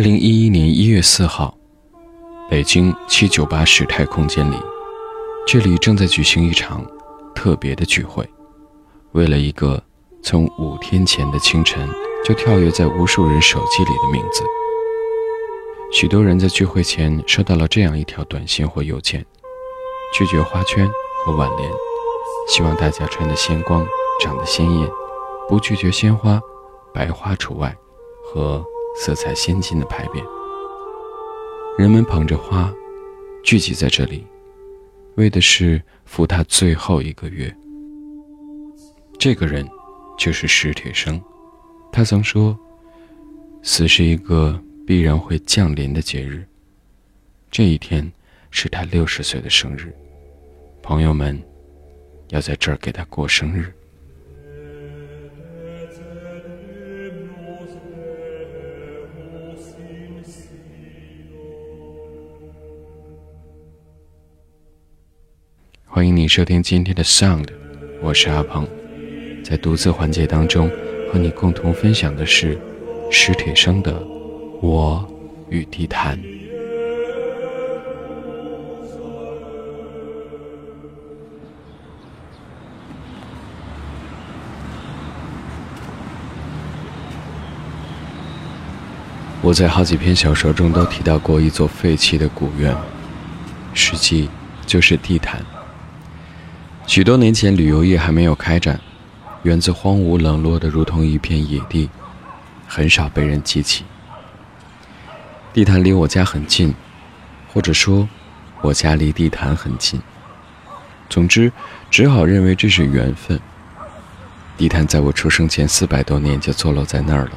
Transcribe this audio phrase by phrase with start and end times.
[0.00, 1.54] 二零一一年一月四号，
[2.48, 4.56] 北京七九八时态空间里，
[5.46, 6.82] 这里正在举行一场
[7.34, 8.26] 特别的聚会。
[9.12, 9.82] 为了一个
[10.22, 11.86] 从五天前的清晨
[12.24, 14.42] 就跳跃在无数人手机里的名字，
[15.92, 19.22] 许多人在聚会前收到了这样一条短信或邮件：
[20.14, 20.90] 拒绝花圈
[21.26, 21.70] 和挽联，
[22.48, 23.86] 希望大家穿得鲜光，
[24.18, 24.90] 长得鲜艳，
[25.46, 26.40] 不拒绝鲜花，
[26.94, 27.76] 白花除外，
[28.24, 28.64] 和。
[29.02, 30.22] 色彩鲜金的牌匾，
[31.78, 32.70] 人们捧着花，
[33.42, 34.26] 聚集在这里，
[35.16, 37.50] 为的是赴他最后一个月。
[39.18, 39.66] 这个人，
[40.18, 41.18] 就是史铁生。
[41.90, 42.54] 他曾说
[43.64, 46.46] ：“死是一个必然会降临的节日。”
[47.50, 48.06] 这一天
[48.50, 49.90] 是他六十岁的生日，
[50.82, 51.42] 朋友们
[52.28, 53.72] 要在这儿给他过生日。
[65.92, 67.48] 欢迎你收听今天的 Sound，
[68.00, 68.64] 我是阿鹏，
[69.42, 70.70] 在独自环节当中
[71.12, 72.56] 和你共同分享的是
[73.10, 73.94] 史铁生的
[74.62, 75.04] 《我
[75.48, 76.16] 与地坛》。
[89.42, 92.72] 我在好几篇小说中都提到过一座废弃的古院，
[93.74, 94.30] 实际
[94.64, 95.44] 就是地坛。
[96.90, 98.80] 许多年前，旅游业还没有开展，
[99.44, 101.88] 园子荒芜冷落的如同一片野地，
[102.66, 103.84] 很少被人记起。
[105.52, 106.74] 地坛离我家很近，
[107.46, 108.08] 或者说，
[108.60, 110.02] 我家离地坛很近。
[111.08, 111.52] 总之，
[111.92, 113.38] 只好认为这是缘分。
[114.56, 117.32] 地坛在我出生前四百多年就坐落在那儿了，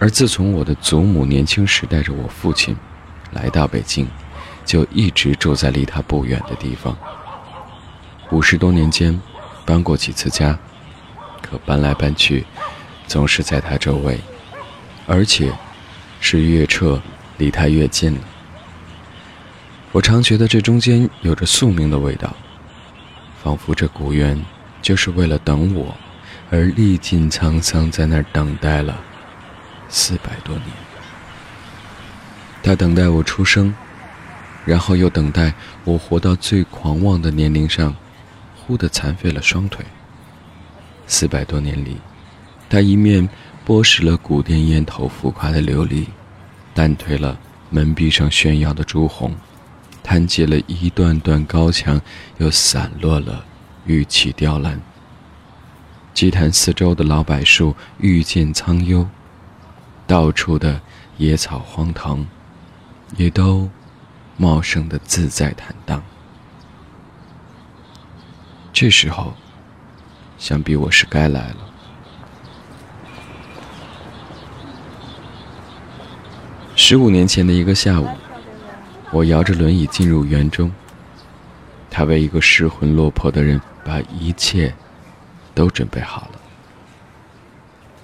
[0.00, 2.76] 而自从我的祖母年轻时带着我父亲
[3.30, 4.08] 来到北京，
[4.64, 6.98] 就一直住在离他不远的地方。
[8.30, 9.18] 五十多年间，
[9.64, 10.58] 搬过几次家，
[11.40, 12.44] 可搬来搬去，
[13.06, 14.20] 总是在他周围，
[15.06, 15.50] 而且
[16.20, 17.00] 是越撤
[17.38, 18.20] 离他越近了。
[19.92, 22.36] 我常觉得这中间有着宿命的味道，
[23.42, 24.38] 仿佛这古园
[24.82, 25.96] 就是为了等我
[26.50, 28.94] 而历尽沧桑，在那儿等待了
[29.88, 30.66] 四百多年。
[32.62, 33.74] 他等待我出生，
[34.66, 37.96] 然后又等待我活到最狂妄的年龄上。
[38.68, 39.82] 忽地残废了双腿。
[41.06, 41.96] 四百多年里，
[42.68, 43.26] 他一面
[43.66, 46.04] 剥蚀了古殿烟头浮夸的琉璃，
[46.74, 47.40] 淡褪了
[47.70, 49.34] 门壁上炫耀的朱红，
[50.02, 51.98] 摊起了一段段高墙，
[52.36, 53.42] 又散落了
[53.86, 54.78] 玉砌雕栏。
[56.12, 59.08] 祭坛四周的老柏树愈见苍幽，
[60.06, 60.78] 到处的
[61.16, 62.26] 野草荒藤，
[63.16, 63.70] 也都
[64.36, 66.02] 茂盛的自在坦荡。
[68.80, 69.34] 这时候，
[70.38, 71.56] 想必我是该来了。
[76.76, 78.06] 十五年前的一个下午，
[79.10, 80.70] 我摇着轮椅进入园中。
[81.90, 84.72] 他为一个失魂落魄的人把一切
[85.56, 86.40] 都准备好了。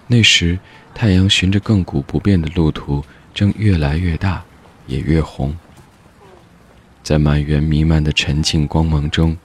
[0.09, 0.59] 那时，
[0.93, 4.43] 太阳循着亘古不变的路途，正越来越大，
[4.89, 5.57] 也越红。
[7.05, 9.37] 在满园弥漫的沉静光芒中。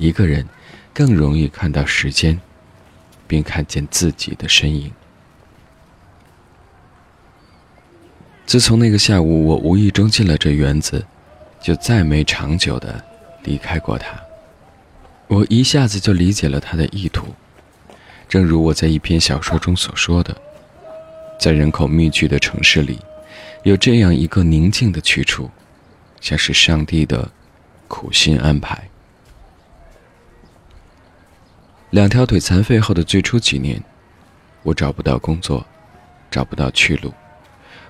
[0.00, 0.48] 一个人
[0.94, 2.40] 更容易看到时间，
[3.28, 4.90] 并看见自己的身影。
[8.46, 11.04] 自从那个下午我无意中进了这园子，
[11.60, 13.04] 就再没长久的
[13.44, 14.18] 离开过它。
[15.28, 17.26] 我一下子就理解了他的意图。
[18.26, 20.34] 正如我在一篇小说中所说的，
[21.38, 22.98] 在人口密集的城市里，
[23.64, 25.50] 有这样一个宁静的去处，
[26.20, 27.30] 像是上帝的
[27.86, 28.89] 苦心安排。
[31.90, 33.82] 两条腿残废后的最初几年，
[34.62, 35.66] 我找不到工作，
[36.30, 37.12] 找不到去路，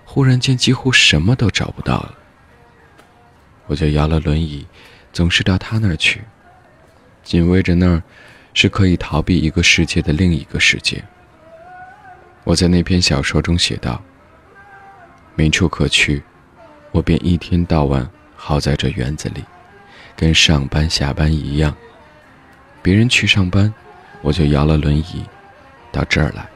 [0.06, 2.14] 忽然间几乎什么都找不到了。
[3.66, 4.66] 我就摇了轮椅，
[5.12, 6.22] 总是到他那儿去，
[7.22, 8.02] 紧偎着那儿，
[8.54, 11.04] 是可以逃避一个世界的另一个世界。
[12.44, 14.02] 我在那篇小说中写道
[15.36, 16.22] ：“没处可去，
[16.90, 19.44] 我便一天到晚耗在这园子里，
[20.16, 21.76] 跟上班下班一样。
[22.80, 23.70] 别人去上班。”
[24.22, 25.24] 我就摇了轮椅，
[25.90, 26.46] 到这儿来。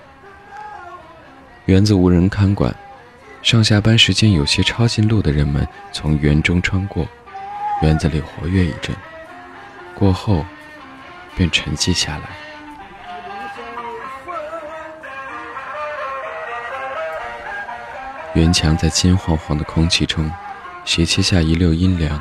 [1.67, 2.75] 园子无人看管，
[3.43, 7.07] 上下班时间有些抄近路的人们从园中穿过，
[7.83, 8.95] 园子里活跃一阵，
[9.95, 10.45] 过后
[11.35, 12.25] 便沉寂下来。
[18.35, 20.31] 园墙在金晃晃的空气中，
[20.85, 22.21] 斜切下一溜阴凉。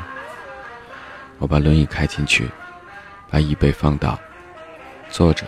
[1.38, 2.48] 我把轮椅开进去，
[3.28, 4.16] 把椅背放倒，
[5.14, 5.46] 坐着，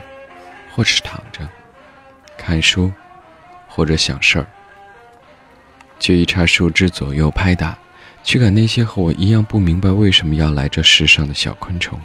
[0.72, 1.40] 或是躺着，
[2.38, 2.92] 看书，
[3.66, 4.46] 或者想事儿。
[5.98, 7.76] 就一叉树枝左右拍打，
[8.22, 12.00] 驱赶那些和我一样不明白为什么要来这世上的小昆虫。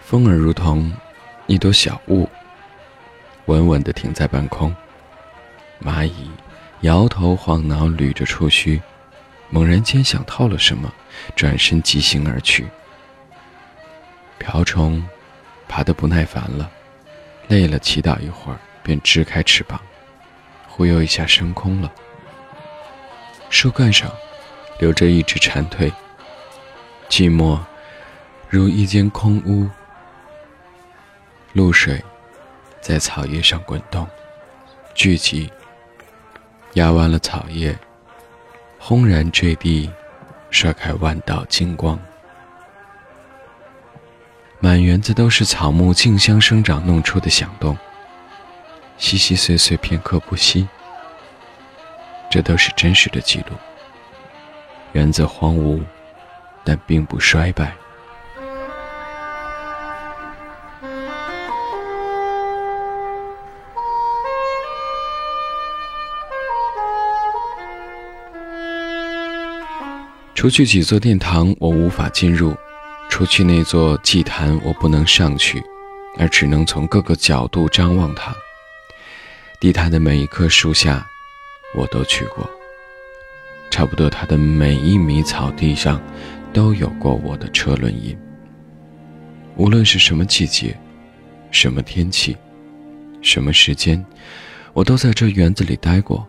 [0.00, 0.90] 风儿如同
[1.46, 2.26] 一朵小雾，
[3.44, 4.74] 稳稳地停在半空。
[5.84, 6.30] 蚂蚁。
[6.80, 8.80] 摇头晃脑，捋着触须，
[9.50, 10.90] 猛然间想透了什么，
[11.36, 12.66] 转身疾行而去。
[14.38, 15.06] 瓢虫
[15.70, 16.68] 爬得不耐烦了，
[17.46, 19.80] 累了，祈祷一会儿，便支开翅膀，
[20.66, 21.92] 忽悠一下升空了。
[23.50, 24.10] 树干上
[24.80, 25.92] 留着一只蝉蜕，
[27.08, 27.56] 寂寞
[28.48, 29.70] 如一间空屋。
[31.52, 32.02] 露水
[32.80, 34.04] 在草叶上滚动，
[34.92, 35.48] 聚集。
[36.74, 37.78] 压弯了草叶，
[38.76, 39.88] 轰然坠地，
[40.50, 41.96] 甩开万道金光。
[44.62, 47.76] 满园子都是草木竞相生长弄出的响动，
[48.98, 50.68] 稀稀碎碎，片刻不息。
[52.30, 53.56] 这都是真实的记录。
[54.92, 55.82] 园子荒芜，
[56.62, 57.74] 但并不衰败。
[70.34, 72.52] 除去几座殿堂，我无法进入；
[73.10, 75.62] 除去那座祭坛，我不能上去，
[76.16, 78.32] 而只能从各个角度张望它。
[79.60, 81.04] 地坛的每一棵树下，
[81.74, 82.48] 我都去过。
[83.68, 86.00] 差不多它的每一米草地上，
[86.52, 88.16] 都有过我的车轮印。
[89.56, 90.74] 无论是什么季节，
[91.50, 92.34] 什么天气，
[93.20, 94.02] 什么时间，
[94.72, 96.26] 我都在这园子里待过。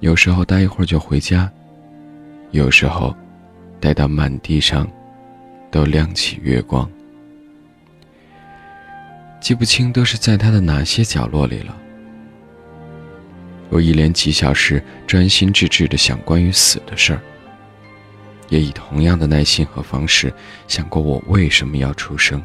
[0.00, 1.50] 有时候待一会儿就回家。
[2.52, 3.12] 有时候，
[3.80, 4.86] 待到满地上
[5.76, 6.90] 都亮起月光，
[9.38, 11.76] 记不清都是在他的哪些角落里了。
[13.68, 17.20] 我一连几小时专心致志地想关于死的事儿，
[18.48, 20.32] 也以同样的耐心和方式
[20.66, 22.42] 想过我为什么要出生。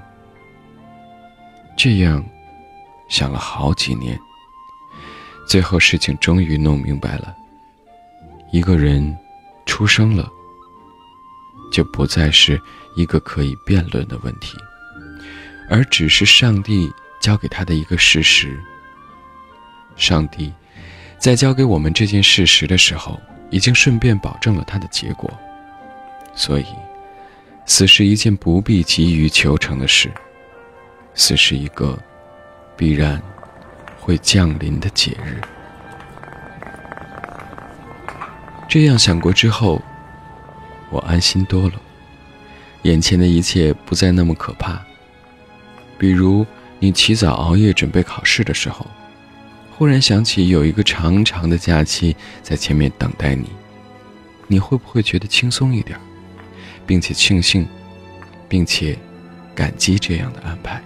[1.78, 2.22] 这样
[3.08, 4.20] 想了好几年，
[5.48, 7.34] 最后事情终于弄明白了，
[8.52, 9.18] 一个人。
[9.66, 10.30] 出生了，
[11.72, 12.62] 就不再是
[12.96, 14.58] 一个可以辩论的问题，
[15.70, 16.92] 而只是上帝
[17.22, 18.60] 交给他的一个事实。
[19.96, 20.52] 上帝
[21.18, 25.32] 在交给我们这件事实的时候，已经顺便保证了他的结果。
[26.34, 26.66] 所以，
[27.66, 30.10] 死是一件不必急于求成的事，
[31.14, 31.98] 死是一个
[32.76, 33.22] 必然
[34.00, 35.40] 会降临的节日。
[38.68, 39.82] 这样想过之后，
[40.90, 41.74] 我安心多了。
[42.84, 44.82] 眼前的一切不再那么可怕。
[45.98, 46.46] 比如，
[46.80, 48.86] 你起早熬夜准备考试的时候，
[49.78, 53.50] 忽然想起有一个长长的假期在前面等待你，
[54.48, 56.00] 你会不会觉得轻松一点，
[56.86, 57.68] 并且庆幸，
[58.50, 58.98] 并且
[59.54, 60.82] 感激这样的安排？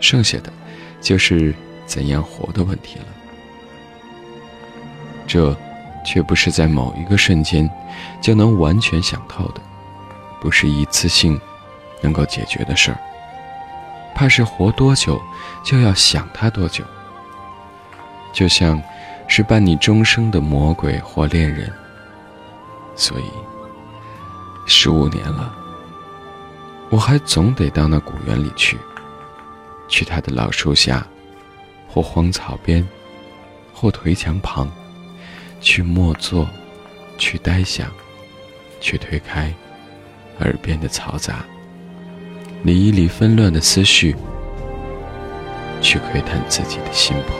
[0.00, 0.52] 剩下的，
[1.00, 1.54] 就是
[1.86, 3.06] 怎样活的问题了。
[5.26, 5.56] 这。
[6.06, 7.68] 却不是在某一个瞬间
[8.22, 9.60] 就能完全想透的，
[10.40, 11.40] 不是一次性
[12.00, 12.98] 能够解决的事儿。
[14.14, 15.20] 怕是活多久
[15.64, 16.84] 就要想他多久，
[18.32, 18.82] 就像
[19.28, 21.72] 是伴你终生的魔鬼或恋人。
[22.96, 23.30] 所以，
[24.66, 25.54] 十五年了，
[26.90, 28.76] 我还总得到那古园里去，
[29.88, 31.06] 去他的老树下，
[31.88, 32.86] 或荒草边，
[33.72, 34.68] 或颓墙旁。
[35.60, 36.48] 去默坐，
[37.18, 37.90] 去呆想，
[38.80, 39.52] 去推开
[40.40, 41.44] 耳边的嘈杂，
[42.62, 44.14] 理一理纷乱的思绪，
[45.80, 47.36] 去窥探自己的心魄。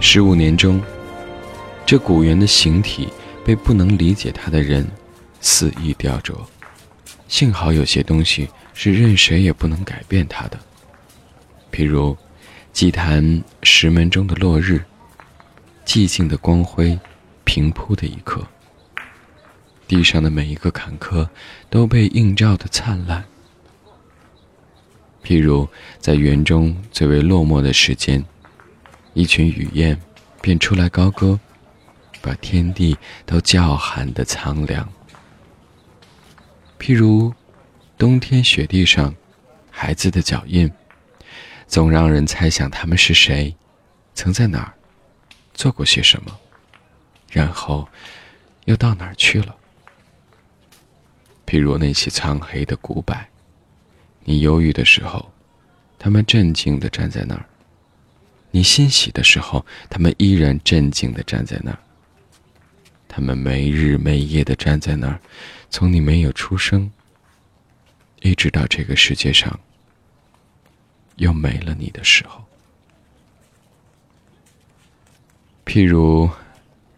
[0.00, 0.82] 十五年中，
[1.86, 3.08] 这古猿的形体
[3.44, 4.86] 被不能理解它的人
[5.40, 6.34] 肆意雕琢。
[7.28, 10.58] 幸好有些东西是任谁也不能改变它的，
[11.70, 12.14] 譬如
[12.72, 14.82] 祭坛石门中的落日，
[15.84, 16.98] 寂静的光辉，
[17.44, 18.44] 平铺的一刻。
[19.86, 21.28] 地上的每一个坎坷
[21.68, 23.22] 都被映照的灿烂。
[25.22, 25.68] 譬如
[26.00, 28.24] 在园中最为落寞的时间，
[29.12, 30.00] 一群雨燕
[30.40, 31.38] 便出来高歌，
[32.22, 34.88] 把天地都叫喊的苍凉。
[36.80, 37.32] 譬如
[37.98, 39.14] 冬天雪地上
[39.70, 40.68] 孩子的脚印，
[41.72, 43.56] 总让人猜想他们是谁，
[44.12, 44.74] 曾在哪儿
[45.54, 46.38] 做过些什么，
[47.30, 47.88] 然后
[48.66, 49.56] 又到哪儿去了。
[51.46, 53.16] 譬如那些苍黑的古柏，
[54.22, 55.32] 你忧郁的时候，
[55.98, 57.42] 他们镇静地站在那儿；
[58.50, 61.78] 你欣喜的时候，他们依然镇静地站在那儿。
[63.08, 65.18] 他们没日没夜地站在那儿，
[65.70, 66.92] 从你没有出生，
[68.20, 69.58] 一直到这个世界上
[71.22, 72.44] 又没了你的时候。
[75.64, 76.28] 譬如，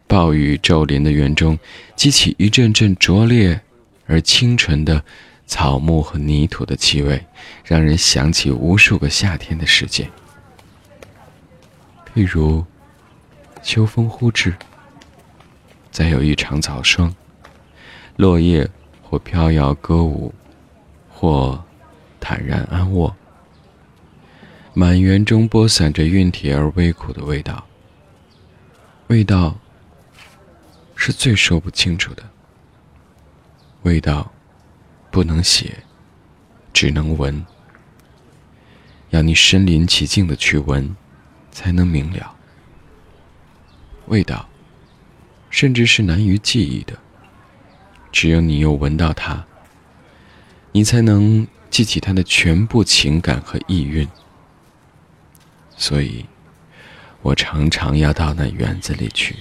[0.07, 1.59] 暴雨骤临的园中，
[1.95, 3.61] 激起一阵阵灼烈。
[4.07, 5.03] 而清纯的
[5.47, 7.25] 草木和泥土的气味，
[7.65, 10.11] 让人想起无数个夏天的世界。
[12.15, 12.63] 譬如，
[13.63, 14.55] 秋风忽至，
[15.91, 17.15] 再有一场早霜，
[18.17, 18.69] 落叶
[19.03, 20.35] 或飘摇歌舞，
[21.09, 21.65] 或
[22.21, 23.17] 坦然安卧。
[24.77, 27.65] 满园中播散着熨帖而微苦的味道，
[29.07, 29.57] 味道
[30.97, 32.25] 是最说不清楚的。
[33.83, 34.33] 味道
[35.13, 35.85] 不能写，
[36.73, 37.47] 只能闻。
[39.11, 40.97] 要你身临其境的去闻，
[41.53, 42.35] 才能明了。
[44.07, 44.49] 味道，
[45.51, 46.99] 甚至是难于记忆的。
[48.11, 49.45] 只有你又闻到它，
[50.73, 54.09] 你才能记起它的全部情感和意蕴。
[55.77, 56.27] 所以，
[57.23, 59.37] 我常常要到那园子里去。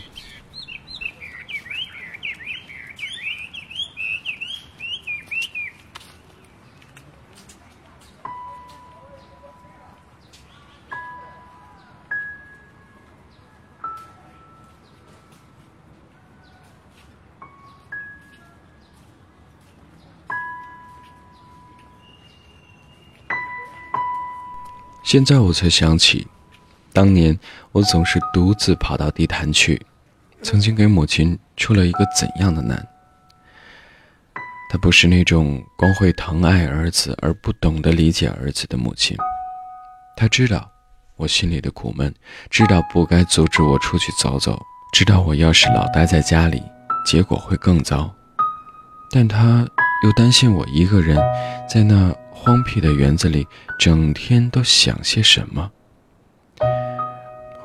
[25.14, 26.26] 现在我才想起，
[26.92, 27.38] 当年
[27.72, 29.80] 我总是独自跑到地坛去，
[30.42, 32.84] 曾经给母亲出了一个怎样的难。
[34.72, 39.16] 她不是那种光会疼爱儿子而不懂得理解儿子的母亲，
[40.18, 40.68] 她知道
[41.16, 42.12] 我心里的苦闷，
[42.50, 44.60] 知道不该阻止我出去走走，
[44.94, 46.60] 知道我要是老待在家里，
[47.06, 48.12] 结果会更糟，
[49.12, 49.64] 但她
[50.04, 51.16] 又担心我一个人
[51.70, 52.12] 在那。
[52.34, 53.48] 荒僻的园子里，
[53.80, 55.72] 整天都想些什么？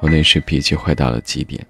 [0.01, 1.67] 我那时脾气坏到了极点，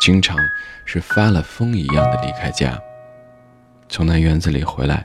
[0.00, 0.36] 经常
[0.84, 2.78] 是发了疯一样的离开家。
[3.88, 5.04] 从那园子里回来，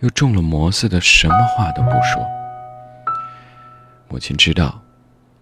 [0.00, 2.22] 又中了魔似的，什么话都不说。
[4.08, 4.78] 母亲知道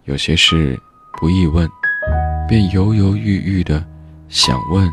[0.05, 0.79] 有些事
[1.19, 1.69] 不易问，
[2.47, 3.85] 便犹犹豫豫的
[4.29, 4.89] 想问，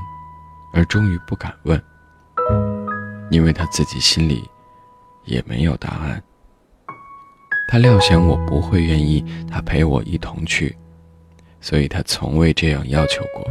[0.72, 1.80] 而终于不敢问，
[3.30, 4.42] 因为他自己心里
[5.24, 6.20] 也没有答案。
[7.70, 9.22] 他料想我不会愿意
[9.52, 10.74] 他陪我一同去，
[11.60, 13.46] 所以他从未这样要求过。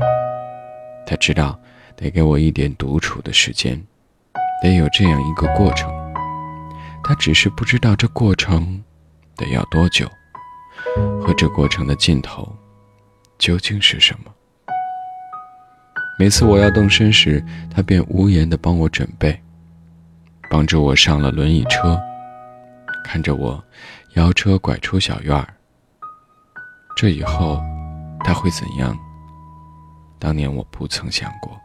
[1.06, 1.58] 他知道
[1.96, 3.80] 得给我一点独处的时间，
[4.64, 5.94] 得有这样一个过程。
[7.04, 8.84] 他只是不知道这过程
[9.36, 10.10] 得要多久，
[11.22, 12.52] 和这过程的尽头
[13.38, 14.32] 究竟是什么。
[16.18, 19.40] 每次我要动身时，他便无言地帮我准备，
[20.50, 22.02] 帮助我上了轮椅车，
[23.06, 23.64] 看着我。
[24.18, 25.48] 摇车拐出小院儿，
[26.96, 27.62] 这以后
[28.26, 28.98] 他会怎样？
[30.18, 31.56] 当年我不曾想过。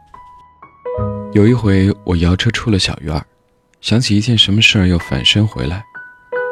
[1.33, 3.25] 有一回我摇车出了小院儿，
[3.81, 5.83] 想起一件什么事儿，又返身回来，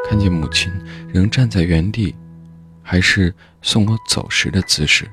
[0.08, 0.72] 看见母亲
[1.06, 2.12] 仍站在原地，
[2.82, 3.32] 还是
[3.62, 5.08] 送我走时的姿势，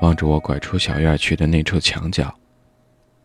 [0.00, 2.34] 望着我拐出小院去的那处墙角，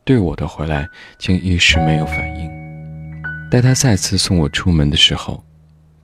[0.04, 0.86] 对我的回来
[1.18, 2.52] 竟一时没有反应。
[3.50, 5.42] 待他再次送我出门的时候，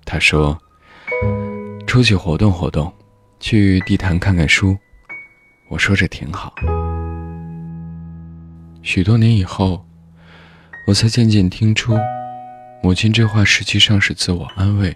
[0.05, 0.57] 他说。
[1.87, 2.93] 出去活动活动，
[3.39, 4.77] 去地坛看看书。
[5.67, 6.53] 我说这挺好。
[8.81, 9.85] 许多年以后，
[10.87, 11.97] 我才渐渐听出，
[12.81, 14.95] 母亲这话实际上是自我安慰，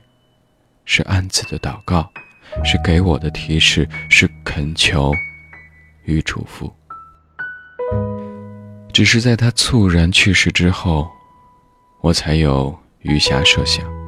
[0.85, 2.09] 是暗自的祷告，
[2.63, 5.13] 是给我的提示，是恳求
[6.05, 6.71] 与嘱咐。
[8.91, 11.09] 只是在他猝然去世之后，
[12.01, 14.02] 我才有余暇设想。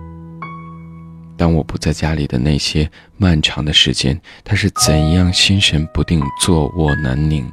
[1.38, 7.52] 当我不在家里的那些漫长的时间，他是怎样心神不定、坐卧难宁，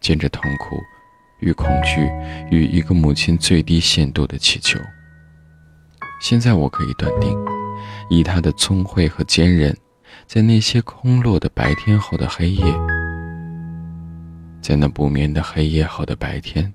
[0.00, 0.80] 见着痛苦
[1.40, 2.08] 与恐惧
[2.50, 4.78] 与一个母亲最低限度的祈求。
[6.20, 7.36] 现在我可以断定，
[8.08, 9.76] 以他的聪慧和坚韧，
[10.26, 12.64] 在那些空落的白天后的黑夜，
[14.62, 16.72] 在那不眠的黑夜后的白天，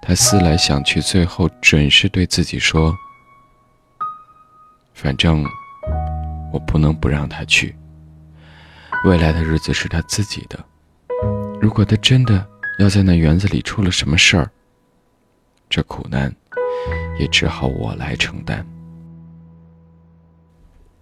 [0.00, 2.94] 他思来想去，最后准是对自己说
[5.02, 5.42] ：“反正
[6.52, 7.74] 我不能不让他去。
[9.06, 10.62] 未来的日子是他自己的。
[11.58, 12.46] 如果他真的
[12.78, 14.50] 要在那园子里出了什么事儿，
[15.70, 16.30] 这苦难
[17.18, 18.62] 也只好我来承担。”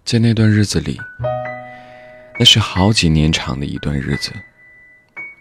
[0.05, 0.97] 在那段日子里，
[2.39, 4.31] 那是好几年长的一段日子。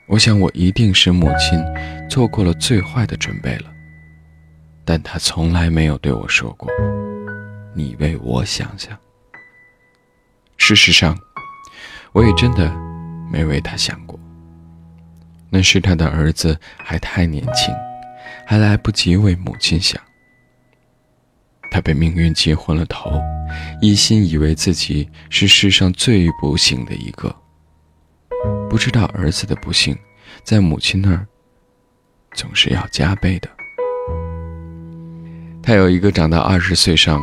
[0.09, 1.65] 我想，我一定是母亲
[2.11, 3.71] 做过了最坏的准备了，
[4.85, 6.69] 但她从来没有对我说过
[7.79, 8.99] ：“你为我想想。”
[10.59, 11.17] 事实上，
[12.13, 12.75] 我也真的
[13.31, 14.19] 没为他想过。
[15.49, 17.73] 那时他的儿子还太年轻，
[18.45, 20.03] 还来不及为母亲想。
[21.71, 23.21] 他被命运急昏了头，
[23.81, 27.35] 一心以为自己是世上最不幸的一个。
[28.69, 29.97] 不知道儿子的不幸，
[30.43, 31.27] 在母亲那儿
[32.33, 33.49] 总是要加倍的。
[35.63, 37.23] 他有一个长到二十岁上，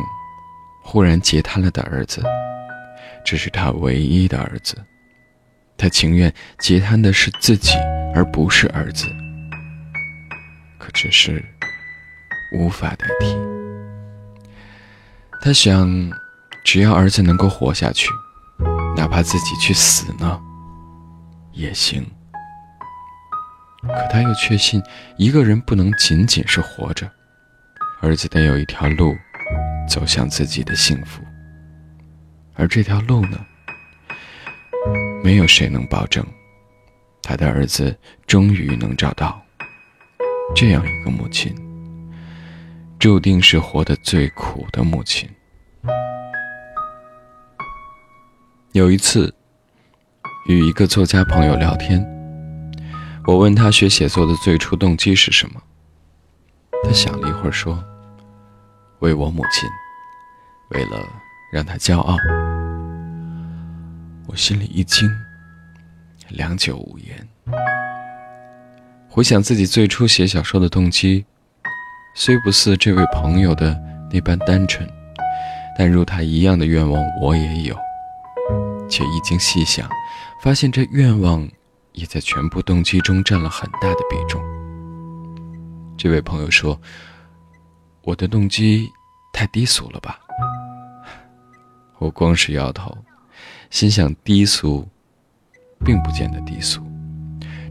[0.88, 2.22] 忽然截瘫了的儿子，
[3.24, 4.76] 这是他唯一的儿子。
[5.76, 7.72] 他情愿截瘫的是自己，
[8.14, 9.04] 而不是儿子。
[10.78, 11.44] 可只是
[12.54, 13.36] 无法代替。
[15.40, 15.90] 他想，
[16.64, 18.08] 只要儿子能够活下去，
[18.96, 20.40] 哪怕自己去死呢？
[21.52, 22.06] 也行。
[23.82, 24.80] 可他又确信，
[25.16, 27.10] 一个人不能仅仅是活着，
[28.00, 29.16] 儿子得有一条路，
[29.86, 31.22] 走向自己的幸福。
[32.54, 33.38] 而这条路呢，
[35.22, 36.24] 没有谁能保证，
[37.22, 39.40] 他的儿子终于能找到
[40.54, 41.54] 这样一个母亲，
[42.98, 45.28] 注定是活得最苦的母亲。
[48.72, 49.34] 有一次。
[50.48, 52.00] 与一个作家朋友聊天，
[53.24, 55.60] 我问他学写作的最初动机是什么。
[56.84, 57.84] 他想了一会儿说
[59.00, 59.68] ：“为我母亲，
[60.70, 61.06] 为了
[61.52, 62.16] 让她骄傲。”
[64.26, 65.08] 我心里一惊，
[66.28, 67.28] 良久无言。
[69.08, 71.24] 回想自己最初写小说的动机，
[72.14, 73.80] 虽不似这位朋友的
[74.10, 74.86] 那般单纯，
[75.78, 77.76] 但如他一样的愿望我也有，
[78.88, 79.88] 且一经细想。
[80.42, 81.48] 发现这愿望
[81.92, 84.42] 也在全部动机中占了很大的比重。
[85.96, 86.78] 这位朋友说
[88.06, 88.88] ：“我的动机
[89.32, 90.20] 太低俗了吧？”
[91.98, 92.96] 我光是摇头，
[93.70, 94.88] 心想低俗，
[95.84, 96.80] 并不见得低俗，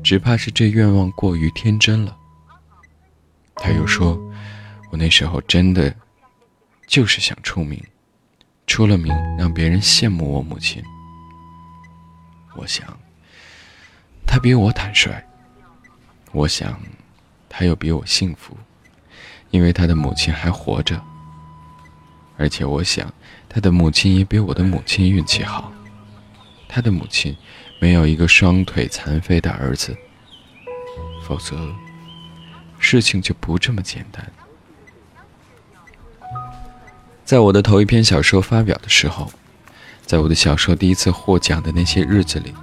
[0.04, 2.18] 只怕是这愿望过于天真了。
[3.56, 4.20] 他又说
[4.92, 5.96] ：“我那时候真的
[6.86, 7.82] 就是想出名，
[8.68, 10.84] 出了名让别人羡慕我母亲。”
[12.58, 12.86] 我想，
[14.26, 15.24] 他比我坦率。
[16.32, 16.78] 我想，
[17.48, 18.58] 他又比我幸福，
[19.56, 21.02] 因为他的母亲还活着。
[22.38, 23.12] 而且我想，
[23.48, 25.72] 他的母亲也比我的母亲运气好。
[26.68, 27.36] 他的母亲
[27.80, 29.96] 没有一个双腿残废的儿子，
[31.26, 31.74] 否则
[32.78, 34.30] 事情就不这么简单。
[37.24, 39.32] 在我的头一篇小说发表的时候。
[40.06, 42.54] 在我的小说第一次获奖的那些日子里，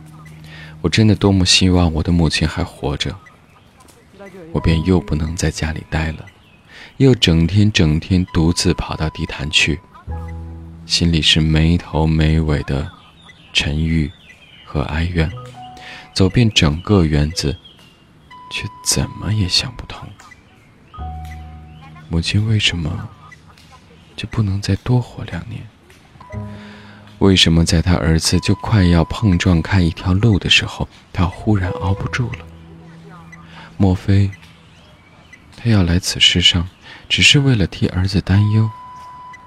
[0.81, 3.13] 我真的多么希望我的母亲还活着，
[4.53, 6.25] 我便又不能在家里待了，
[7.03, 9.81] 又整天整天独自跑到地坛去，
[10.87, 12.89] 心里是没头没尾的
[13.53, 14.09] 沉郁
[14.65, 15.29] 和哀怨，
[16.15, 17.57] 走遍整个园子，
[18.53, 20.09] 却怎么也想不通，
[22.09, 23.09] 母亲为什么
[24.15, 25.61] 就不能再多活两年？
[27.19, 32.47] 为什么在他儿子就快要碰撞开一条路的时候，他忽然熬不住了？
[33.77, 34.31] 莫非
[35.63, 36.69] 他要来此世上，
[37.09, 38.69] 只是为了替儿子担忧，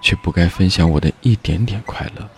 [0.01, 2.29] 却不该分享我的一点点快乐？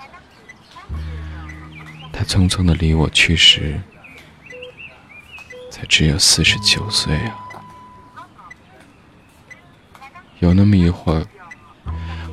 [2.12, 3.80] 他匆匆的离我去时，
[5.70, 7.38] 才只有四十九岁啊！
[10.40, 11.24] 有那么一会儿，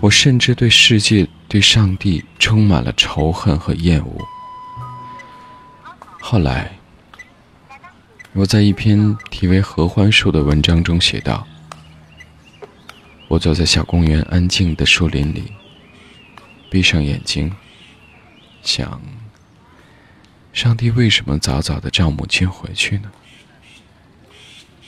[0.00, 1.28] 我甚至对世界。
[1.46, 4.18] 对上帝充满了仇恨和厌恶。
[6.20, 6.76] 后来，
[8.36, 11.46] 我在一篇题为《合欢树》的文章中写道
[13.30, 15.52] ：“我坐在小公园安静的树林里，
[16.68, 17.54] 闭上眼睛，
[18.60, 19.00] 想：
[20.52, 23.12] 上帝为什么早早的叫母亲回去呢？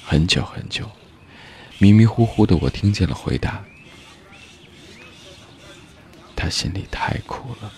[0.04, 0.90] 很久很久，
[1.78, 3.62] 迷迷糊糊的，我听见了回答。”
[6.34, 7.72] 他心里太苦了，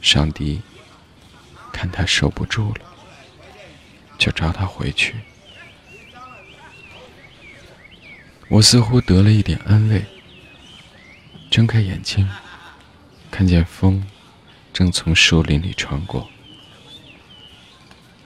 [0.00, 0.60] 上帝
[1.72, 2.80] 看他受不住了，
[4.22, 5.16] 就召他回去。
[8.48, 10.04] 我似乎得了一点安慰。
[11.50, 12.30] 睁开眼睛，
[13.32, 14.06] 看见风
[14.72, 16.30] 正从树林里穿过。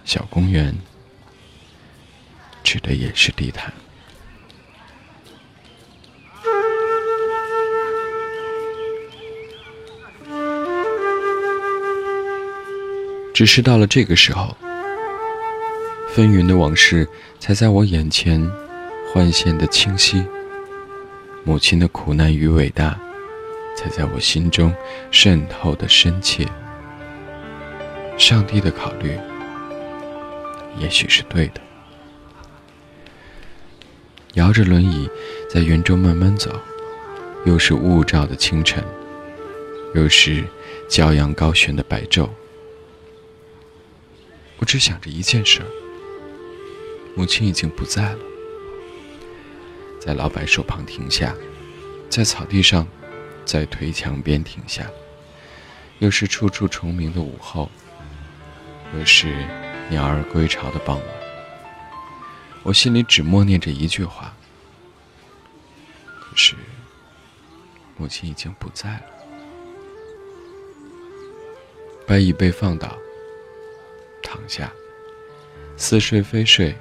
[0.05, 0.77] 小公园
[2.63, 3.73] 指的也是地毯。
[13.33, 14.55] 只是到了这个时候，
[16.17, 17.07] 纷纭的往事
[17.39, 18.41] 才在我眼前
[19.13, 20.25] 幻现的清晰，
[21.45, 22.99] 母亲的苦难与伟大
[23.77, 24.75] 才在我心中
[25.11, 26.49] 渗透的深切。
[28.17, 29.15] 上帝的考虑
[30.79, 31.61] 也许是对的。
[34.37, 35.11] 摇着轮椅
[35.51, 36.51] 在园中慢慢走，
[37.45, 38.83] 又是雾罩的清晨，
[39.95, 40.43] 又是
[40.89, 42.31] 骄阳高悬的白昼。
[44.57, 45.61] 我只想着一件事：
[47.17, 48.19] 母亲已经不在了。
[49.99, 51.35] 在老柏树旁停下，
[52.09, 52.87] 在草地上，
[53.45, 54.87] 在颓墙边停下。
[55.99, 57.71] 又是处处虫鸣的午后，
[58.95, 59.47] 又是
[59.89, 61.07] 鸟儿归巢的傍晚。
[62.63, 64.37] 我心里只默念着一句话：
[66.21, 66.55] 可是，
[67.97, 69.03] 母亲已经不在了。
[72.07, 72.95] 把椅背放倒。
[74.23, 74.71] 躺下，
[75.77, 76.77] 似睡非睡，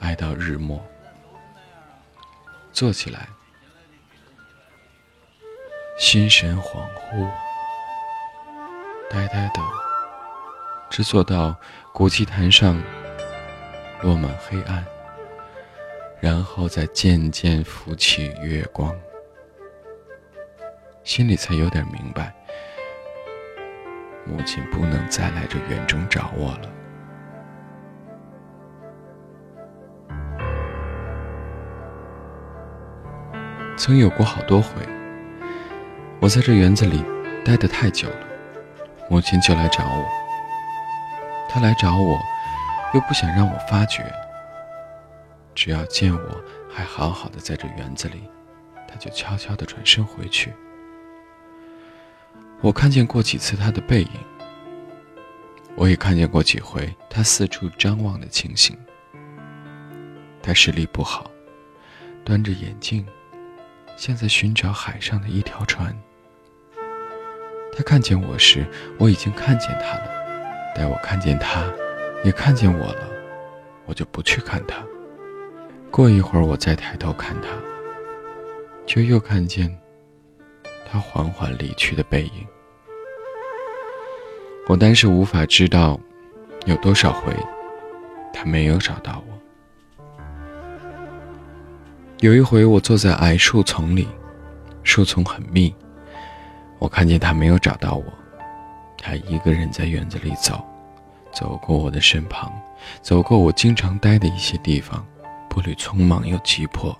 [0.00, 0.80] 爱到日暮。
[2.72, 3.28] 坐起来，
[5.98, 7.28] 心神恍惚，
[9.10, 9.60] 呆呆的，
[10.88, 11.54] 只坐到
[11.92, 12.80] 古祭坛上
[14.00, 14.84] 落满黑暗，
[16.20, 18.98] 然后再渐渐浮起月光，
[21.04, 22.32] 心里才有点明白。
[24.24, 26.79] 母亲不能再来这园中找我了。
[33.90, 34.70] 曾有过好多回，
[36.20, 37.04] 我在这园子里
[37.44, 38.26] 待得太久了，
[39.10, 40.06] 母亲就来找我。
[41.48, 42.16] 她来找我，
[42.94, 44.04] 又不想让我发觉。
[45.56, 46.40] 只要见我
[46.72, 48.22] 还好好的在这园子里，
[48.86, 50.52] 她就悄悄地转身回去。
[52.60, 54.10] 我看见过几次他的背影，
[55.74, 58.78] 我也看见过几回他四处张望的情形。
[60.40, 61.28] 他视力不好，
[62.24, 63.04] 端着眼镜，
[64.00, 65.94] 像在寻找海上的一条船。
[67.70, 71.70] 他看见我时，我已经看见他了；待我看见他，
[72.24, 73.10] 也看见我了，
[73.84, 74.82] 我就不去看他。
[75.90, 77.48] 过一会儿，我再抬头看他，
[78.86, 79.78] 就又看见。
[80.90, 82.46] 他缓缓离去的背影，
[84.66, 86.00] 我当时无法知道
[86.64, 87.32] 有多少回
[88.32, 89.29] 他没有找到我。
[92.20, 94.06] 有一回，我坐在矮树丛里，
[94.82, 95.74] 树丛很密，
[96.78, 98.04] 我看见他没有找到我，
[98.98, 100.62] 他一个人在院子里走，
[101.32, 102.52] 走过我的身旁，
[103.00, 105.02] 走过我经常待的一些地方，
[105.48, 106.94] 步履匆忙又急迫。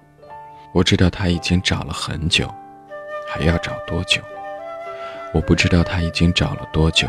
[0.73, 2.51] 我知道他已经找了很久。
[3.29, 4.23] 还要找多久？
[5.35, 7.07] 我不知道他已经找了多久，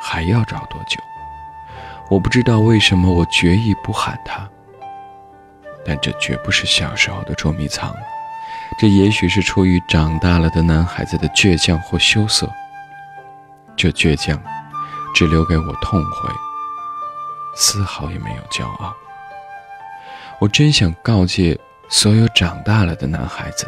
[0.00, 1.00] 还要找多久？
[2.08, 4.48] 我不知道为什么我决意不喊他。
[5.84, 7.94] 但这绝不是小时候的捉迷藏，
[8.80, 12.48] 这也许是出于长大了的男孩子的倔强或羞涩。
[13.76, 14.40] 这倔强，
[15.14, 16.30] 只留给我痛悔，
[17.56, 18.94] 丝毫也没有骄傲。
[20.40, 23.66] 我真想告诫所有长大了的男孩子。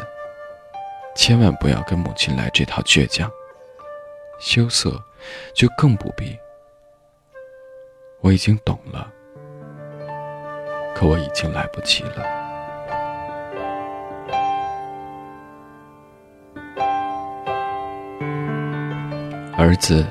[1.15, 3.31] 千万不要跟母亲来这套倔强、
[4.39, 5.01] 羞涩，
[5.55, 6.37] 就更不必。
[8.21, 9.11] 我已经懂了，
[10.97, 12.23] 可我已经来不及了。
[19.55, 20.03] 儿子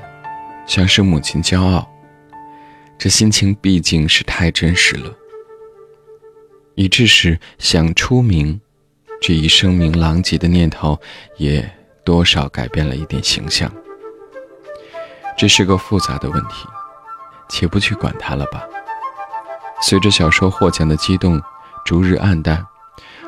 [0.65, 1.85] 想使母亲骄傲，
[2.97, 5.13] 这心情毕竟是太真实了，
[6.77, 8.61] 以致是想出名。
[9.21, 10.97] 这一声名狼藉的念头，
[11.37, 11.69] 也
[12.05, 13.69] 多少改变了一点形象。
[15.37, 16.69] 这是个复杂的问题，
[17.49, 18.63] 且不去管它了吧。
[19.83, 21.41] 随着小说获奖的激动
[21.85, 22.67] 逐日暗淡，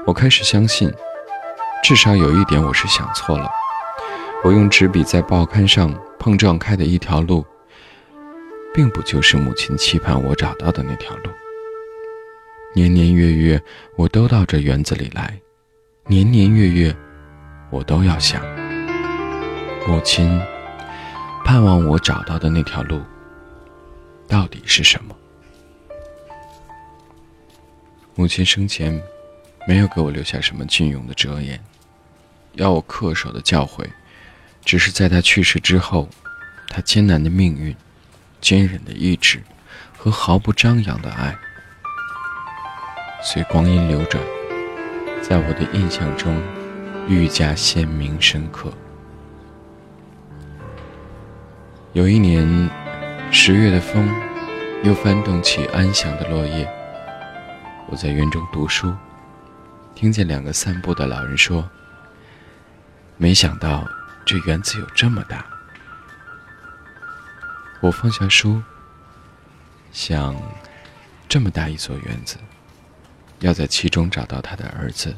[0.07, 0.93] 我开始相信，
[1.83, 3.49] 至少有一点我是想错了。
[4.43, 7.45] 我用纸笔在报刊上碰撞开的一条路，
[8.73, 11.31] 并不就是母亲期盼我找到的那条路。
[12.75, 13.61] 年年月月，
[13.97, 15.39] 我都到这园子里来。
[16.07, 16.97] 年年月月，
[17.71, 18.41] 我都要想，
[19.87, 20.41] 母亲
[21.45, 23.03] 盼望我找到的那条路
[24.27, 25.15] 到底是什么？
[28.19, 29.01] 母亲生前
[29.65, 31.61] 没有给我留下什么隽永的哲言，
[32.55, 33.87] 要我恪守的教诲，
[34.65, 36.09] 只是在他去世之后，
[36.67, 37.77] 他艰难的命运、
[38.41, 39.41] 坚韧的意志
[39.97, 41.39] 和毫不张扬的爱，
[43.23, 44.21] 随光阴流转，
[45.23, 46.43] 在我的印象中
[47.09, 48.73] 愈加鲜明深刻。
[51.93, 52.69] 有一年，
[53.31, 54.13] 十月的风
[54.83, 56.69] 又翻动起安详的落叶，
[57.90, 58.94] 我在园中读书。
[59.94, 61.68] 听见两个散步的老人说
[63.16, 63.88] ：“没想到
[64.24, 65.44] 这园子有这么大。”
[67.81, 68.62] 我放下书，
[69.90, 70.37] 想，
[71.29, 72.37] 这么大一座园子，
[73.40, 75.16] 要在其中找到他的儿子，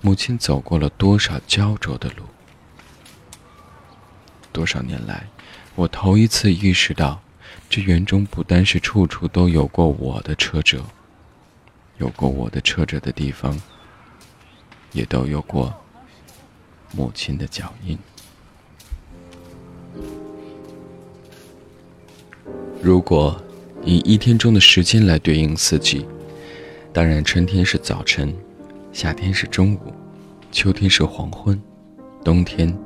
[0.00, 2.24] 母亲走过了多少焦灼的路？
[4.52, 5.28] 多少年来，
[5.76, 7.22] 我头一次意识到，
[7.68, 10.84] 这园中不单是处处都有过我的车辙，
[12.00, 13.56] 有过我的车辙的地方。
[14.92, 15.72] 也都有过
[16.96, 17.96] 母亲的脚印。
[22.82, 23.40] 如果
[23.84, 26.04] 以一天中的时间来对应四季，
[26.92, 28.34] 当然春天是早晨，
[28.92, 29.94] 夏天是中午，
[30.50, 31.62] 秋天是黄昏，
[32.24, 32.76] 冬天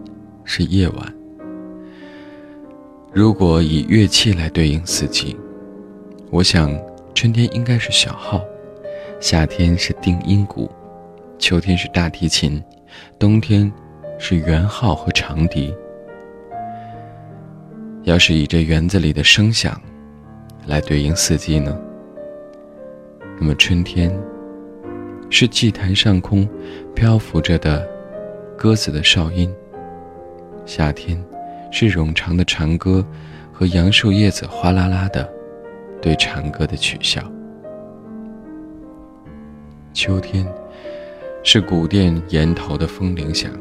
[0.45, 1.15] 是夜晚。
[3.15, 5.35] 如果以乐器来对应四季，
[6.31, 6.79] 我想
[7.15, 8.45] 春天应该是小号，
[9.21, 10.71] 夏天是定音鼓。
[11.39, 12.63] 秋天是大提琴，
[13.19, 13.71] 冬天
[14.19, 15.75] 是圆号和长笛。
[18.05, 19.81] 要是以这园子里的声响
[20.67, 21.77] 来对应四季呢？
[23.39, 24.15] 那么春天
[25.31, 26.49] 是祭坛上空
[26.95, 27.87] 漂浮着的
[28.57, 29.53] 鸽子的哨音，
[30.65, 31.23] 夏天
[31.73, 33.05] 是冗长的蝉歌
[33.53, 35.29] 和杨树叶子哗啦啦的
[36.01, 37.21] 对蝉歌的取笑，
[39.95, 40.47] 秋天。
[41.47, 43.53] 是古殿檐头的风铃响。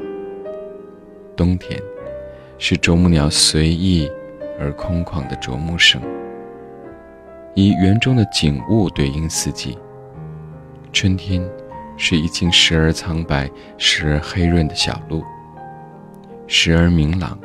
[1.36, 1.78] 冬天，
[2.58, 4.10] 是啄木鸟随意
[4.58, 6.02] 而空旷的啄木声。
[7.54, 9.78] 以园中的景物对应四季。
[10.94, 11.46] 春天，
[11.98, 15.22] 是一径时而苍白、时而黑润的小路；
[16.48, 17.38] 时而明朗、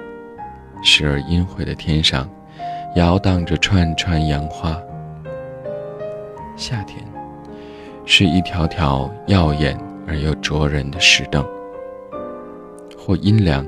[0.85, 2.31] 时而阴晦的天上，
[2.95, 4.81] 摇荡着串串杨花。
[6.55, 7.05] 夏天，
[8.11, 9.79] 是一条条耀眼。
[10.11, 11.47] 而又灼人的石凳，
[12.97, 13.63] 或阴凉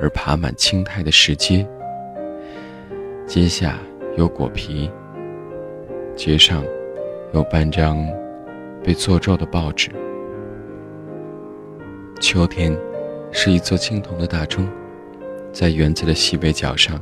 [0.00, 1.64] 而爬满青苔的石阶，
[3.28, 3.78] 阶下
[4.16, 4.90] 有果皮，
[6.16, 6.64] 阶上
[7.32, 8.04] 有半张
[8.82, 9.88] 被做皱的报纸。
[12.20, 12.76] 秋天
[13.30, 14.68] 是一座青铜的大钟，
[15.52, 17.00] 在园子的西北角上，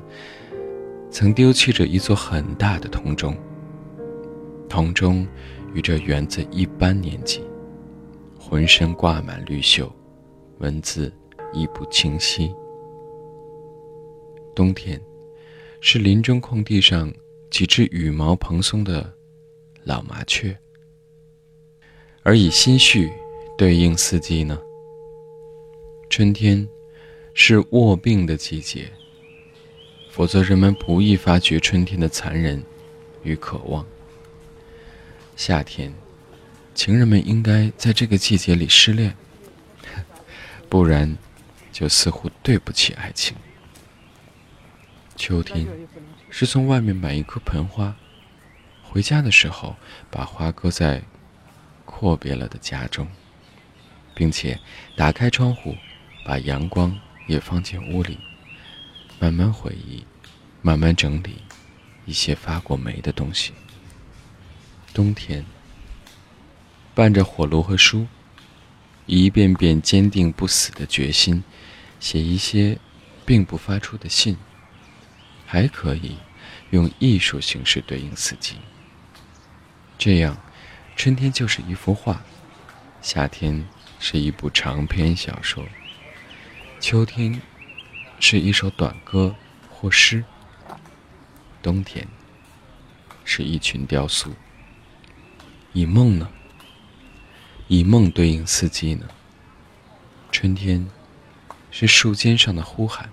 [1.10, 3.34] 曾丢弃着一座很大的铜钟。
[4.68, 5.26] 铜钟
[5.74, 7.42] 与这园子一般年纪。
[8.38, 9.90] 浑身挂满绿锈，
[10.58, 11.10] 文字
[11.52, 12.52] 亦不清晰。
[14.54, 15.00] 冬天，
[15.80, 17.10] 是林中空地上
[17.50, 19.10] 几只羽毛蓬松的
[19.84, 20.54] 老麻雀。
[22.22, 23.10] 而以心绪
[23.56, 24.60] 对应四季呢？
[26.10, 26.68] 春天，
[27.32, 28.90] 是卧病的季节，
[30.10, 32.62] 否则人们不易发觉春天的残忍
[33.22, 33.86] 与渴望。
[35.36, 35.92] 夏天。
[36.74, 39.14] 情人们应该在这个季节里失恋，
[40.70, 41.18] 不然
[41.70, 43.36] 就似乎对不起爱情。
[45.16, 45.68] 秋天
[46.30, 47.94] 是从外面买一棵盆花，
[48.82, 49.76] 回家的时候
[50.10, 51.02] 把花搁在
[51.84, 53.06] 阔别了的家中，
[54.14, 54.58] 并且
[54.96, 55.76] 打开窗户，
[56.24, 58.18] 把阳光也放进屋里，
[59.18, 60.02] 慢慢回忆，
[60.62, 61.42] 慢慢整理
[62.06, 63.52] 一些发过霉的东西。
[64.92, 65.44] 冬天。
[66.94, 68.06] 伴着火炉和书，
[69.06, 71.42] 一遍遍坚定不死的决心，
[71.98, 72.78] 写一些
[73.24, 74.36] 并不发出的信。
[75.46, 76.16] 还可以
[76.70, 78.56] 用艺术形式对应四季。
[79.98, 80.36] 这样，
[80.96, 82.22] 春天就是一幅画，
[83.02, 83.66] 夏天
[83.98, 85.64] 是一部长篇小说，
[86.80, 87.40] 秋天
[88.18, 89.34] 是一首短歌
[89.70, 90.24] 或诗，
[91.60, 92.08] 冬天
[93.24, 94.34] 是一群雕塑。
[95.74, 96.30] 以梦呢？
[97.68, 99.08] 以梦对应四季呢？
[100.30, 100.86] 春天
[101.70, 103.10] 是树尖上的呼喊，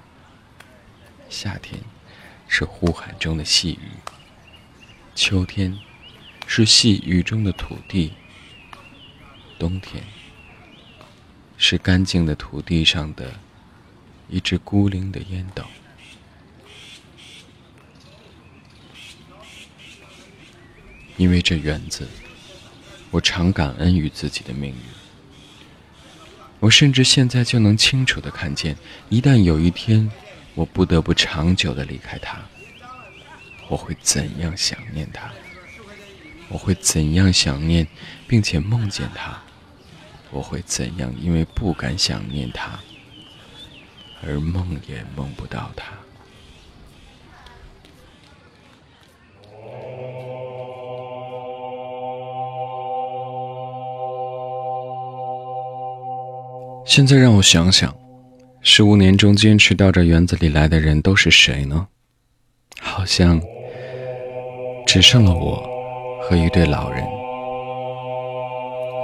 [1.30, 1.80] 夏天
[2.50, 3.92] 是呼喊中的细雨，
[5.16, 5.80] 秋天
[6.48, 8.14] 是细雨中的土地，
[9.58, 10.04] 冬天
[11.58, 13.40] 是干净的土地上的
[14.28, 15.64] 一只孤零的烟斗。
[21.16, 22.06] 因为这园子。
[23.12, 24.76] 我常感恩于自己的命运，
[26.60, 28.78] 我甚至现在就能清楚地看见，
[29.10, 30.10] 一旦有一天
[30.54, 32.40] 我不得不长久地离开他，
[33.68, 35.32] 我会怎样想念他？
[36.50, 37.88] 我会怎样想念，
[38.28, 39.42] 并且梦见他？
[40.32, 42.80] 我会怎样因为不敢想念他，
[44.24, 45.94] 而梦也梦不到他？
[56.90, 57.96] 现在让我想想，
[58.62, 61.88] 十五年中坚持到这园子里来的人都是谁呢？
[62.82, 63.40] 好像
[64.88, 65.64] 只剩了我
[66.20, 67.08] 和一对老人。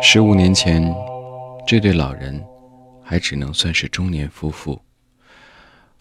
[0.02, 0.92] 十五年前，
[1.68, 2.44] 这对老人
[3.04, 4.82] 还只能算是中年夫妇，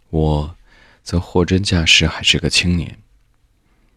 [0.09, 0.57] 我
[1.03, 2.97] 则货真价实还是个青年。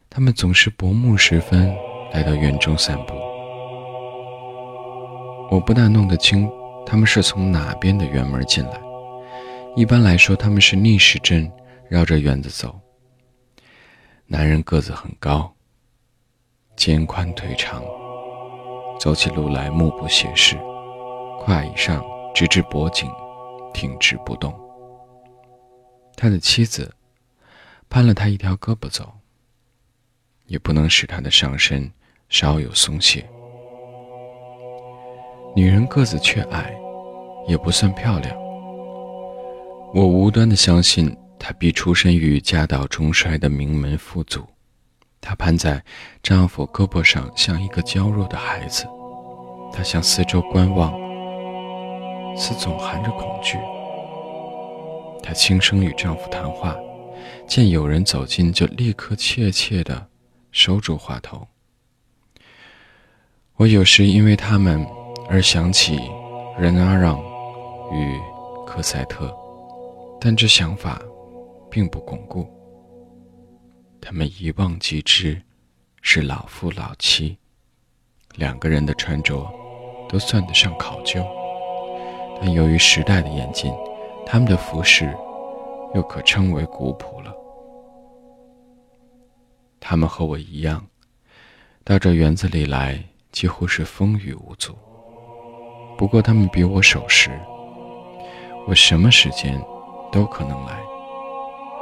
[0.09, 1.73] 他们总是薄暮时分
[2.11, 3.13] 来到园中散步，
[5.49, 6.51] 我不大弄得清。
[6.89, 8.81] 他们是从哪边的院门进来？
[9.75, 11.51] 一般来说，他们是逆时针
[11.89, 12.79] 绕着院子走。
[14.25, 15.53] 男人个子很高，
[16.77, 17.83] 肩宽腿长，
[19.01, 20.55] 走起路来目不斜视，
[21.41, 22.01] 胯以上
[22.33, 23.11] 直至脖颈，
[23.73, 24.57] 挺直不动。
[26.15, 26.95] 他的妻子
[27.89, 29.11] 攀了他一条胳膊走，
[30.45, 31.91] 也不能使他的上身
[32.29, 33.29] 稍有松懈。
[35.55, 36.71] 女人个子却矮，
[37.47, 38.37] 也不算漂亮。
[39.93, 44.45] 我无端的相信，她必出身于家道中衰的名门富族。
[45.19, 45.83] 她攀在
[46.21, 48.85] 丈夫胳膊上，像一个娇弱的孩子。
[49.73, 50.93] 她向四周观望，
[52.37, 53.57] 似总含着恐惧。
[55.23, 56.75] 她轻声与丈夫谈话，
[57.47, 60.07] 见有人走近，就立刻怯怯地
[60.51, 61.47] 收住话头。
[63.55, 64.85] 我有时因为他们。
[65.29, 65.99] 而想起
[66.57, 67.19] 任阿让
[67.91, 68.19] 与
[68.65, 69.35] 科赛特，
[70.21, 71.01] 但这想法
[71.69, 72.47] 并不巩固。
[73.99, 75.41] 他们一望即知
[76.01, 77.37] 是老夫老妻，
[78.35, 79.45] 两个人的穿着
[80.07, 81.25] 都算得上考究，
[82.39, 83.73] 但由于时代的演进，
[84.25, 85.13] 他们的服饰
[85.93, 87.35] 又可称为古朴了。
[89.79, 90.85] 他们和我一样，
[91.83, 94.73] 到这园子里来几乎是风雨无阻。
[95.97, 97.31] 不过他们比我守时，
[98.67, 99.59] 我什么时间
[100.11, 100.77] 都可能来。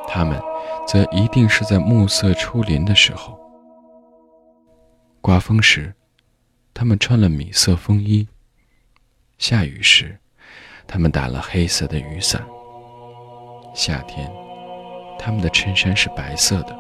[0.07, 0.41] 他们
[0.87, 3.37] 则一定是在暮色初临的时候。
[5.19, 5.93] 刮风时，
[6.73, 8.25] 他们穿了米色风衣；
[9.37, 10.17] 下雨时，
[10.87, 12.41] 他们打了黑色的雨伞。
[13.73, 14.31] 夏天，
[15.19, 16.73] 他们的衬衫是白色的，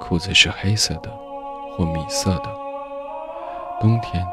[0.00, 1.10] 裤子是黑色的
[1.76, 2.52] 或米色的。
[3.80, 4.26] 冬天。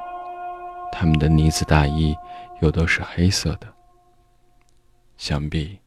[0.96, 2.16] 他们的呢子大衣
[2.62, 3.68] 又都是黑色的。
[5.18, 5.80] 想必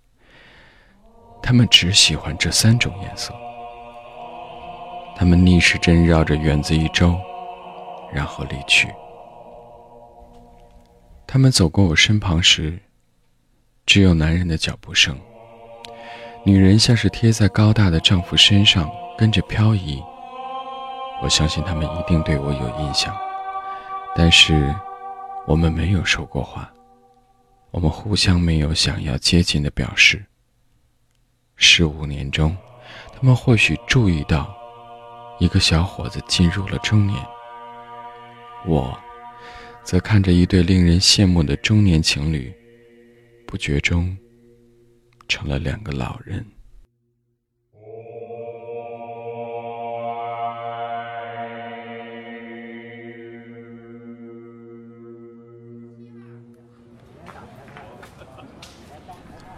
[1.43, 3.33] 他们只喜欢这三种颜色。
[5.15, 7.19] 他们逆时针绕着园子一周，
[8.13, 8.89] 然后离去。
[11.27, 12.79] 他们走过我身旁时，
[13.85, 15.19] 只有男人的脚步声。
[16.45, 20.03] 女人像是贴在高大的丈夫身上，跟着漂移。
[21.23, 23.15] 我相信他们一定对我有印象，
[24.15, 24.75] 但是。
[25.47, 26.73] 我们没有说过话，
[27.71, 30.25] 我们互相没有想要接近的表示。
[31.55, 32.55] 十五年中，
[33.15, 34.53] 他们或许注意到
[35.39, 37.17] 一个小伙子进入了中年，
[38.67, 38.99] 我
[39.85, 42.53] 则看着一对令人羡慕的中年情侣，
[43.47, 44.19] 不觉中
[45.29, 46.45] 成了两个老人。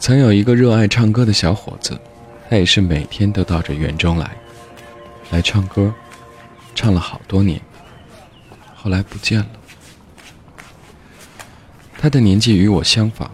[0.09, 2.01] 曾有一个热爱唱歌的小伙子，
[2.49, 4.35] 他也是每天都到这园中来，
[5.31, 5.93] 来唱歌，
[6.75, 7.61] 唱了好多年。
[8.75, 9.47] 后来不见了。
[11.99, 13.29] 他的年纪与我相仿，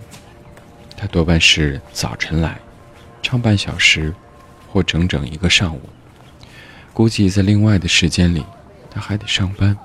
[0.96, 2.58] 他多半是早晨来，
[3.22, 4.12] 唱半小时，
[4.72, 5.80] 或整整一个上午。
[6.92, 8.44] 估计在另外的时间里，
[8.90, 9.78] 他还得上班。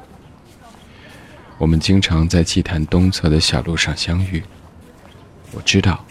[1.60, 4.44] 我们经常在祭坛东侧的小路上相遇。
[5.52, 6.04] 我知道。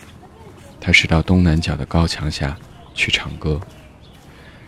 [0.88, 2.56] 他是到东南角的高墙下
[2.94, 3.60] 去唱歌。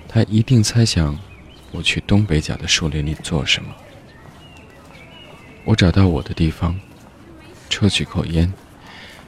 [0.07, 1.18] 他一定猜想
[1.73, 3.75] 我去东北角的树林里做什么。
[5.64, 6.79] 我找到我的地方，
[7.71, 8.53] 抽起口烟，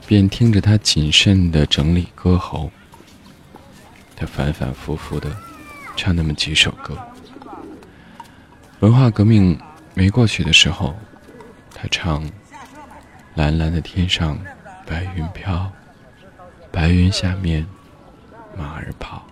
[0.06, 2.70] 便听着他谨慎地整理歌喉。
[4.14, 5.34] 他反反复复地
[5.96, 6.98] 唱那么几首歌。
[8.80, 9.58] 文化革命
[9.94, 10.94] 没过去的时候，
[11.74, 12.22] 他唱：
[13.34, 14.38] 蓝蓝的天上。
[14.84, 15.72] 白云飘，
[16.72, 17.66] 白云下面
[18.56, 19.22] 马儿跑。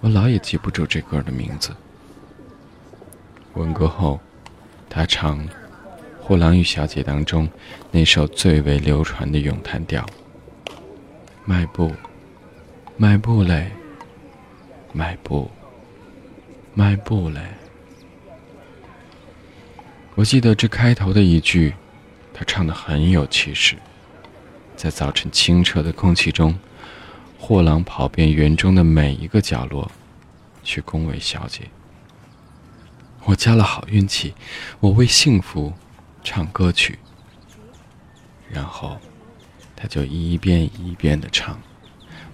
[0.00, 1.74] 我老也记不住这歌的名字。
[3.54, 4.20] 文革后，
[4.88, 5.44] 他唱
[6.22, 7.48] 《货郎与小姐》当中
[7.90, 10.06] 那首最为流传的咏叹调
[11.44, 11.92] ：“迈步，
[12.96, 13.72] 迈步嘞，
[14.92, 15.50] 迈步，
[16.74, 17.40] 迈步嘞。”
[20.14, 21.74] 我记得这开头的一句，
[22.32, 23.76] 他唱的很有气势，
[24.76, 26.56] 在早晨清澈的空气中，
[27.38, 29.90] 货郎跑遍园中的每一个角落，
[30.62, 31.62] 去恭维小姐。
[33.24, 34.34] 我加了好运气，
[34.78, 35.72] 我为幸福
[36.22, 36.98] 唱歌曲。
[38.48, 39.00] 然后，
[39.74, 41.58] 他就一遍一遍的唱，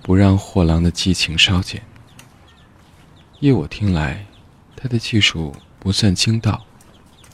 [0.03, 1.81] 不让货郎的激情稍减。
[3.39, 4.27] 依我听来，
[4.77, 6.67] 他的技术不算精到，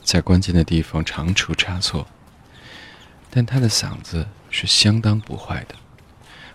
[0.01, 2.07] 在关键的地方常出差错。
[3.29, 5.75] 但他的嗓子是相当不坏的，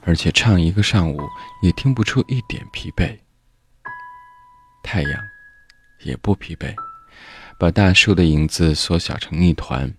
[0.05, 1.20] 而且唱一个上午
[1.62, 3.18] 也听不出一点疲惫。
[4.83, 5.20] 太阳
[6.01, 6.75] 也不疲惫。
[7.57, 9.95] 把大树的影子缩小成一团，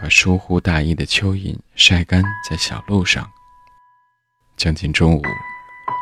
[0.00, 3.28] 把疏忽大意的蚯蚓晒干在小路上。
[4.56, 5.22] 将近中午，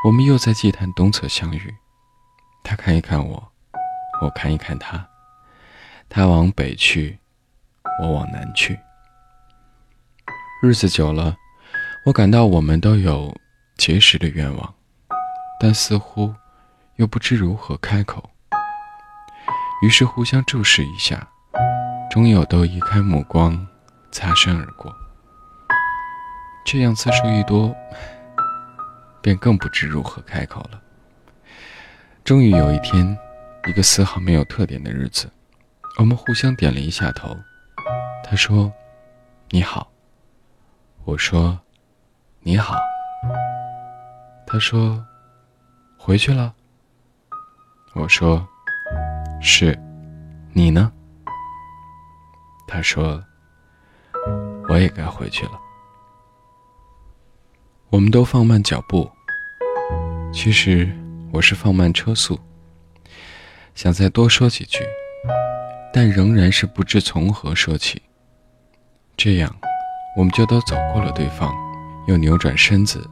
[0.04, 1.74] 我们又在祭坛东侧相遇。
[2.62, 3.52] 他看一看我，
[4.20, 5.08] 我看一看他。
[6.10, 7.18] 他往北去，
[8.02, 8.78] 我往南去。
[10.64, 11.36] 日子久了，
[12.04, 13.36] 我感到我们都有
[13.76, 14.74] 结识的愿望，
[15.58, 16.32] 但似乎
[16.94, 18.30] 又不知如何开口。
[19.82, 21.26] 于是互相注视一下，
[22.12, 23.66] 终有都移开目光，
[24.12, 24.94] 擦身而过。
[26.64, 27.74] 这样次数一多，
[29.20, 30.80] 便更不知如何开口了。
[32.22, 33.18] 终于有一天，
[33.66, 35.28] 一个丝毫没有特点的日子，
[35.98, 37.36] 我们互相点了一下头。
[38.22, 38.72] 他说
[39.50, 39.88] ：“你好。”
[41.04, 41.58] 我说
[42.40, 42.76] ：“你好。”
[44.46, 45.04] 他说
[45.98, 46.54] ：“回去了。”
[47.94, 48.46] 我说。
[49.44, 49.76] 是，
[50.52, 50.92] 你呢？
[52.68, 53.20] 他说
[54.70, 55.60] ：“我也该回去了。”
[57.90, 59.10] 我们都放慢脚步。
[60.32, 60.96] 其实
[61.32, 62.38] 我是放慢车速，
[63.74, 64.86] 想再多说几句，
[65.92, 68.00] 但仍然是不知从何说起。
[69.16, 69.52] 这样，
[70.16, 71.52] 我们就都走过了对方，
[72.06, 73.08] 又扭转身子，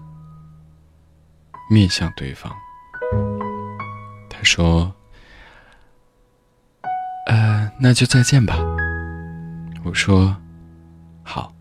[1.70, 2.52] 面向对方。
[4.28, 4.92] 他说。
[7.26, 8.56] 呃，那就再见吧。
[9.84, 10.36] 我说
[11.22, 11.54] ：“好，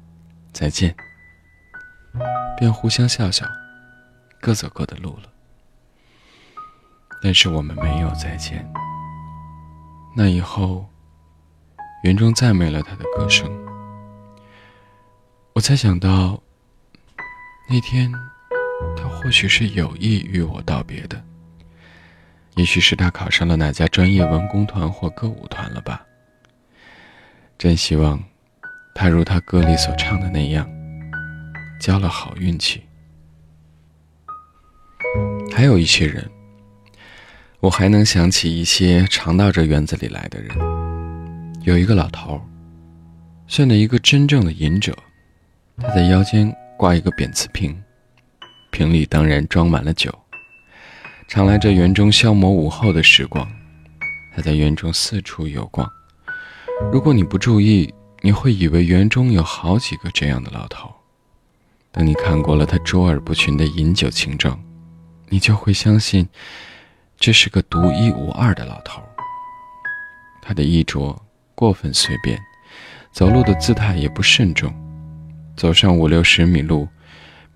[0.52, 0.96] 再见。”
[2.58, 3.46] 便互相笑笑，
[4.42, 5.30] 各走各的路了。
[7.22, 8.68] 但是我们没有再见。
[10.16, 10.90] 那以后，
[12.04, 13.48] 园中再没了他的歌声。
[15.60, 16.42] 我才想到，
[17.68, 18.10] 那天
[18.96, 21.22] 他或许是有意与我道别的。
[22.56, 26.02] 也许是他考上了哪家专业文工团或歌舞团了吧。
[27.58, 28.24] 真希望，
[28.96, 30.66] 他如他歌里所唱的那样，
[31.78, 32.82] 交了好运气。
[35.54, 36.26] 还有一些人，
[37.60, 40.58] 我还能想起一些常到这园子里来的人。
[41.64, 42.42] 有一个老头，
[43.46, 44.98] 算的一个真正的隐者，
[45.82, 47.76] 他在腰间挂一个扁瓷瓶，
[48.70, 50.14] 瓶里当然装满了酒。
[51.28, 53.50] 常来这园中消磨午后的时光，
[54.36, 55.90] 他在园中四处游逛。
[56.92, 60.92] 如果你不注意，你会以为园中有好几个这样的老头。
[61.92, 64.62] 等你看过了他卓尔不群的饮酒情状，
[65.28, 66.28] 你就会相信，
[67.18, 69.02] 这是个独一无二的老头。
[70.42, 71.20] 他的衣着
[71.56, 72.40] 过分随便，
[73.12, 74.74] 走路的姿态也不慎重，
[75.60, 76.88] 走上五六十米路，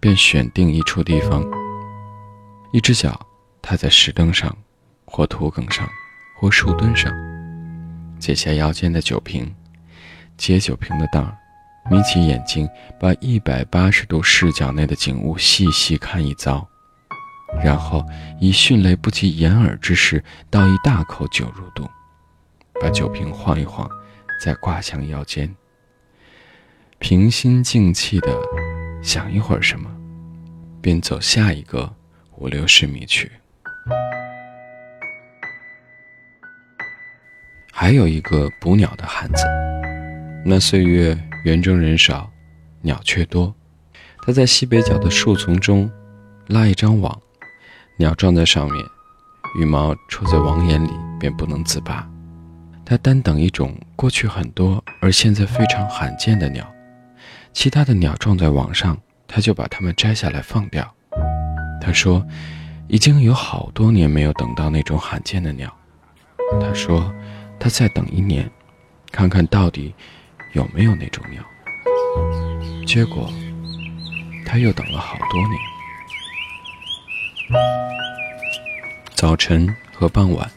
[0.01, 1.41] 便选定一处地方，
[2.73, 3.17] 一只脚。
[3.61, 4.53] 踏在石凳上，
[5.05, 5.87] 或土埂上，
[6.35, 7.13] 或树墩上，
[8.19, 9.55] 解下腰间的酒瓶，
[10.35, 11.33] 接酒瓶的袋儿，
[11.89, 12.67] 眯起眼睛，
[12.99, 16.67] 把一百八十度视角内的景物细细看一遭，
[17.63, 18.05] 然后
[18.37, 21.89] 以迅雷不及掩耳之势倒一大口酒入肚，
[22.81, 23.89] 把酒瓶晃一晃，
[24.41, 25.49] 再挂向腰间，
[27.03, 28.33] 平心静气的
[29.01, 29.91] 想一会儿什么，
[30.81, 31.93] 便走下一个
[32.37, 33.29] 五六十米去。
[37.73, 39.43] 还有一个捕鸟的汉子，
[40.45, 42.31] 那岁月园中人少，
[42.79, 43.53] 鸟却多。
[44.25, 45.91] 他在西北角的树丛中
[46.47, 47.21] 拉一张网，
[47.97, 48.81] 鸟撞在上面，
[49.59, 52.09] 羽毛戳在网眼里，便不能自拔。
[52.85, 56.65] 他单等一种过去很多而现在非常罕见的鸟，
[57.53, 58.97] 其他的鸟撞在网上，
[59.27, 60.91] 他就把它们摘下来放掉。
[61.79, 62.25] 他说，
[62.87, 65.73] 已经有好多年没有等到那种罕见的鸟。
[66.59, 67.13] 他说，
[67.59, 68.49] 他再等一年，
[69.11, 69.93] 看看到底
[70.53, 71.43] 有没有那种鸟。
[72.85, 73.31] 结果，
[74.45, 75.59] 他又等了好多年。
[79.13, 80.49] 早晨和傍晚，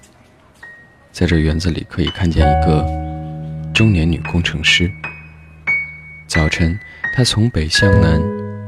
[1.12, 2.84] 在这园子里可以看见一个
[3.74, 4.90] 中年女工程师。
[6.26, 6.78] 早晨，
[7.14, 8.20] 他从北向南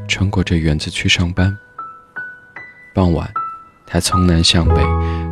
[0.09, 1.55] 穿过这园子去上班；
[2.95, 3.31] 傍晚，
[3.87, 4.77] 他从南向北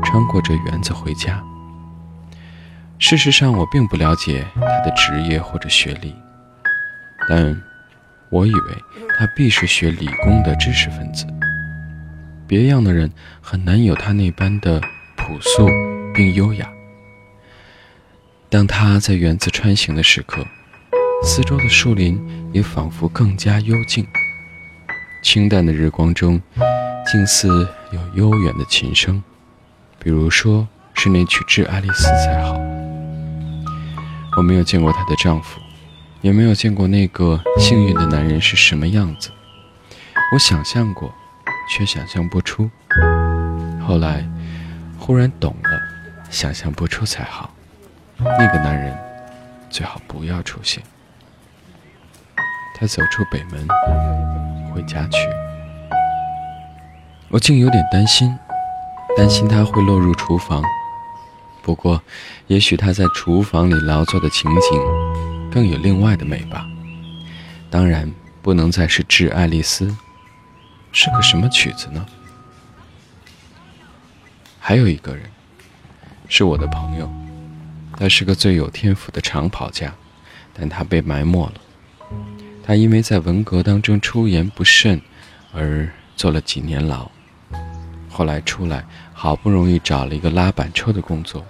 [0.05, 1.43] 穿过这园子回家。
[2.99, 6.15] 事实上，我并不了解他的职业或者学历，
[7.29, 7.63] 但
[8.31, 8.85] 我以为
[9.19, 11.27] 他必是学理工的知识分子。
[12.47, 14.81] 别样的人很难有他那般的
[15.17, 15.69] 朴素
[16.15, 16.69] 并优雅。
[18.49, 20.47] 当他在园子穿行的时刻，
[21.23, 22.21] 四周的树林
[22.53, 24.07] 也仿佛更加幽静。
[25.23, 26.41] 清淡的日光中，
[27.11, 27.49] 竟似
[27.93, 29.23] 有悠远的琴声，
[29.99, 32.59] 比如说是那曲《致爱丽丝》才好。
[34.37, 35.61] 我没有见过她的丈夫，
[36.21, 39.31] 也没有见过那个幸运的男人是什么样子。
[40.33, 41.13] 我想象过。
[41.69, 42.71] 却想象不出。
[43.85, 44.25] 后来，
[45.01, 45.71] 忽然懂了，
[46.31, 47.53] 想象不出才好。
[48.19, 48.97] 那个男人
[49.69, 50.81] 最好不要出现。
[52.79, 53.67] 他走出北门，
[54.75, 55.17] 回家去。
[57.31, 58.37] 我竟有点担心，
[59.17, 60.63] 担心他会落入厨房。
[61.63, 62.03] 不过，
[62.49, 66.67] 也许他在厨房里劳作的情景，更有另外的美吧。
[67.71, 68.13] 当然，
[68.43, 69.97] 不能再是致爱丽丝。
[70.93, 72.05] 是个什么曲子呢？
[74.61, 75.25] 还有一个人，
[76.29, 77.11] 是我的朋友，
[77.99, 79.95] 他是个最有天赋的长跑家，
[80.53, 81.55] 但他被埋没了。
[82.67, 85.01] 他因为在文革当中出言不慎，
[85.53, 87.09] 而坐了几年牢。
[88.11, 91.47] 后来出来，好不容易找了一个拉板车的工作，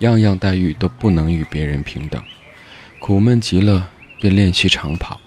[0.00, 2.22] 样样待遇都不能与别人平等，
[3.00, 3.88] 苦闷极了，
[4.20, 5.18] 便练习长跑。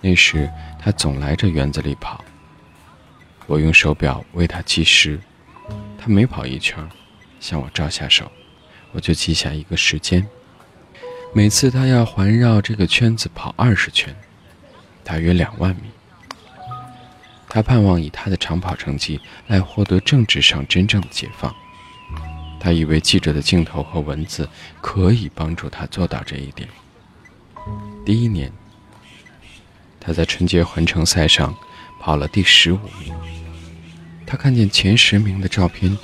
[0.00, 0.50] 那时
[0.80, 2.24] 他总来这园子里跑。
[3.46, 5.20] 我用手表为他计时，
[5.96, 6.76] 他每跑一圈，
[7.38, 8.28] 向我招下手，
[8.90, 10.26] 我就记下一个时间。
[11.32, 14.14] 每次他要环绕这个圈子跑二十圈，
[15.08, 15.84] 大约两万米。
[17.48, 21.50] 他盼望以他的长跑成绩来获得政治上真正的解放。
[22.60, 24.46] 他以为记者的镜头和文字
[24.82, 26.68] 可以帮助他做到这一点。
[28.04, 28.52] 第一年，
[29.98, 31.56] 他在春节环城赛上
[31.98, 33.14] 跑了第十五名。
[34.26, 35.96] 他看见前十名的照片，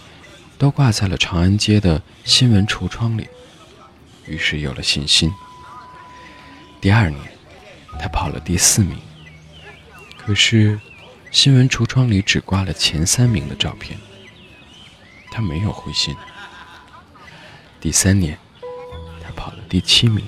[0.56, 3.28] 都挂在了长安街的新闻橱窗里，
[4.26, 5.30] 于是有了信心。
[6.80, 7.20] 第二年，
[7.98, 8.98] 他跑了第四名，
[10.18, 10.78] 可是
[11.30, 13.98] 新闻橱窗里只挂了前三名的照片，
[15.30, 16.14] 他没有灰心。
[17.80, 18.38] 第三年，
[19.22, 20.24] 他跑了第七名，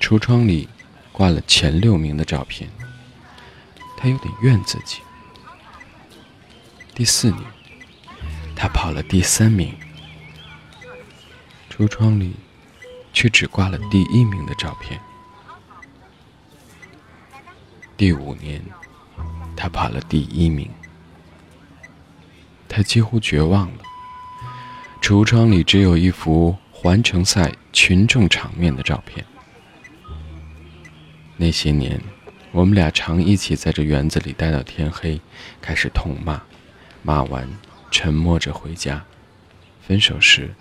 [0.00, 0.68] 橱窗里
[1.12, 2.70] 挂了前六名的照片，
[3.96, 5.00] 他有点怨自己。
[6.94, 7.44] 第四年，
[8.54, 9.74] 他跑了第三名，
[11.70, 12.34] 橱窗里
[13.12, 14.98] 却只挂了第一名的照片。
[17.96, 18.62] 第五年，
[19.56, 20.68] 他跑了第一名，
[22.68, 23.78] 他几乎绝望了。
[25.00, 29.24] 橱窗里只有一幅环城赛群众场面的照片。
[31.38, 31.98] 那些年，
[32.52, 35.18] 我们俩常一起在这园子里待到天黑，
[35.62, 36.42] 开始痛骂。
[37.02, 37.48] 骂完，
[37.90, 39.02] 沉默着回家。
[39.80, 40.54] 分手时，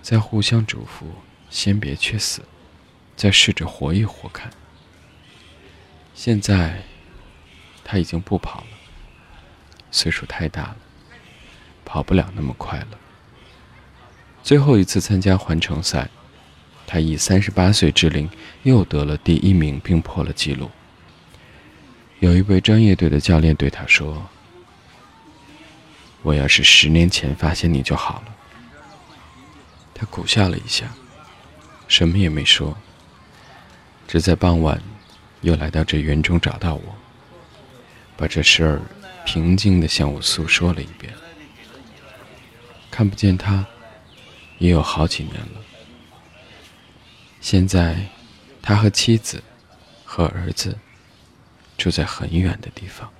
[0.00, 1.04] 再互相嘱咐：
[1.48, 2.42] 先别去死，
[3.14, 4.50] 再试着活一活看。
[6.14, 6.82] 现在，
[7.84, 8.66] 他已经不跑了，
[9.90, 10.76] 岁数太大了，
[11.84, 12.98] 跑不了那么快了。
[14.42, 16.08] 最后一次参加环城赛，
[16.86, 18.28] 他以三十八岁之龄
[18.62, 20.70] 又得了第一名，并破了纪录。
[22.20, 24.26] 有一位专业队的教练对他说。
[26.24, 28.34] 我要是十年前发现你就好了。
[29.92, 30.86] 他苦笑了一下，
[31.88, 32.76] 什么也没说，
[34.06, 34.80] 只在傍晚
[35.42, 36.82] 又来到这园中找到我，
[38.16, 38.80] 把这事儿
[39.24, 41.12] 平静地向我诉说了一遍。
[42.90, 43.64] 看不见他，
[44.58, 45.60] 也有好几年了。
[47.40, 48.06] 现在，
[48.60, 49.42] 他和妻子
[50.04, 50.78] 和儿子
[51.76, 53.10] 住在很远的地方。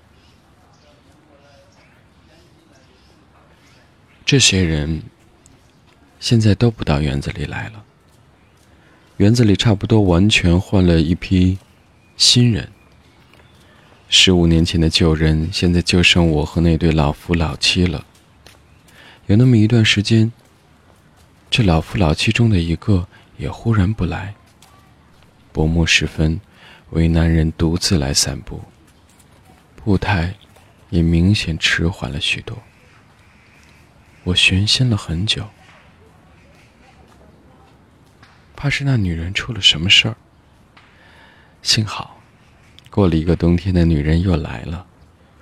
[4.24, 5.02] 这些人
[6.20, 7.84] 现在都不到园子里来了。
[9.16, 11.58] 园子里差不多完全换了一批
[12.22, 12.70] 新人，
[14.08, 18.06] 十五年前的旧人，现在就剩我和那对老夫老妻了。
[19.26, 20.30] 有那么一段时间，
[21.50, 23.08] 这老夫老妻中的一个
[23.38, 24.34] 也忽然不来。
[25.50, 26.40] 薄暮时分，
[26.90, 28.62] 为难人独自来散步，
[29.74, 30.32] 步态
[30.90, 32.56] 也明显迟缓了许多。
[34.22, 35.48] 我悬心了很久，
[38.54, 40.16] 怕是那女人出了什么事儿。
[41.62, 42.20] 幸好。
[42.90, 44.84] 过了一个冬天，的女人又来了，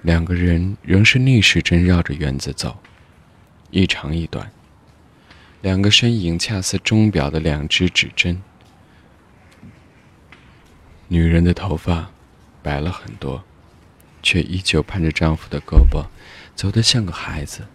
[0.03, 2.79] 两个人仍是逆时针绕着园子走，
[3.71, 4.53] 一长一短，
[5.61, 8.41] 两个身影恰似钟表的两只指针。
[11.09, 12.09] 女人的头发
[12.63, 13.43] 白了很多，
[14.23, 16.07] 却依旧攀着丈夫的胳膊，
[16.55, 17.67] 走得像个孩子。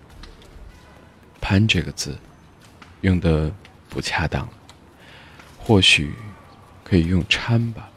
[1.41, 2.18] 攀这个字
[3.02, 3.54] 用的
[3.89, 4.48] 不恰当，
[5.58, 6.14] 或许
[6.84, 7.89] 可以用搀吧。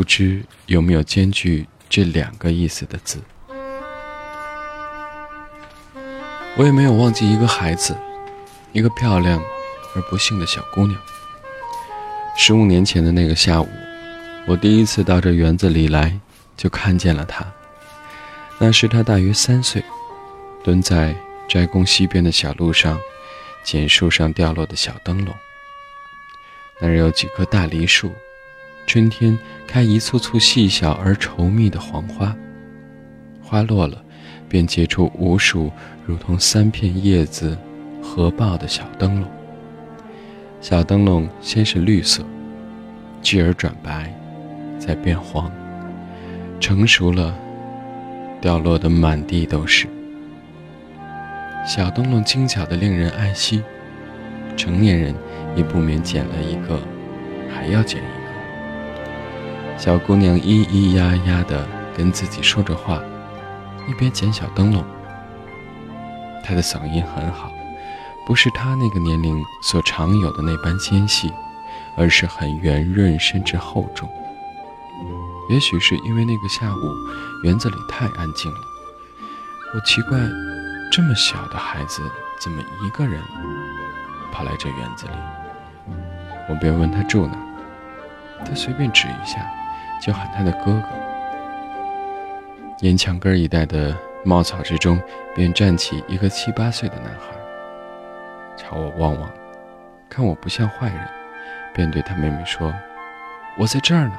[0.00, 3.18] 不知有没有兼具这两个意思的字？
[6.56, 7.94] 我也没有忘记一个孩子，
[8.72, 9.38] 一个漂亮
[9.94, 10.98] 而不幸的小姑娘。
[12.34, 13.68] 十五年前的那个下午，
[14.46, 16.18] 我第一次到这园子里来，
[16.56, 17.44] 就看见了她。
[18.56, 19.84] 那时她大约三岁，
[20.64, 21.14] 蹲在
[21.46, 22.98] 斋宫西边的小路上，
[23.62, 25.34] 捡树上掉落的小灯笼。
[26.80, 28.10] 那儿有几棵大梨树。
[28.92, 29.38] 春天
[29.68, 32.34] 开一簇簇细小而稠密的黄花，
[33.40, 34.04] 花落了，
[34.48, 35.70] 便结出无数
[36.04, 37.56] 如同三片叶子
[38.02, 39.30] 合抱的小灯笼。
[40.60, 42.24] 小灯笼先是绿色，
[43.22, 44.12] 继而转白，
[44.76, 45.48] 再变黄。
[46.58, 47.32] 成熟了，
[48.40, 49.86] 掉落的满地都是。
[51.64, 53.62] 小灯笼精巧的令人爱惜，
[54.56, 55.14] 成年人
[55.54, 56.80] 也不免捡了一个，
[57.54, 58.19] 还要捡一个。
[59.80, 61.66] 小姑娘咿咿呀呀地
[61.96, 63.00] 跟自己说着话，
[63.88, 64.84] 一边捡小灯笼。
[66.44, 67.50] 她的嗓音很好，
[68.26, 71.32] 不是她那个年龄所常有的那般纤细，
[71.96, 74.06] 而是很圆润甚至厚重。
[75.48, 76.94] 也许是因为那个下午
[77.42, 78.58] 园子里太安静了，
[79.74, 80.18] 我奇怪，
[80.92, 82.02] 这么小的孩子
[82.38, 83.18] 怎么一个人
[84.30, 85.94] 跑来这园子里？
[86.50, 87.32] 我便问他住哪，
[88.44, 89.50] 他随便指一下。
[90.00, 90.88] 就喊他的哥哥。
[92.80, 93.94] 沿墙根一带的
[94.24, 94.98] 茂草之中，
[95.34, 97.36] 便站起一个七八岁的男孩，
[98.56, 99.30] 朝我望望，
[100.08, 101.08] 看我不像坏人，
[101.74, 102.72] 便对他妹妹说
[103.58, 104.18] ：“我在这儿呢。”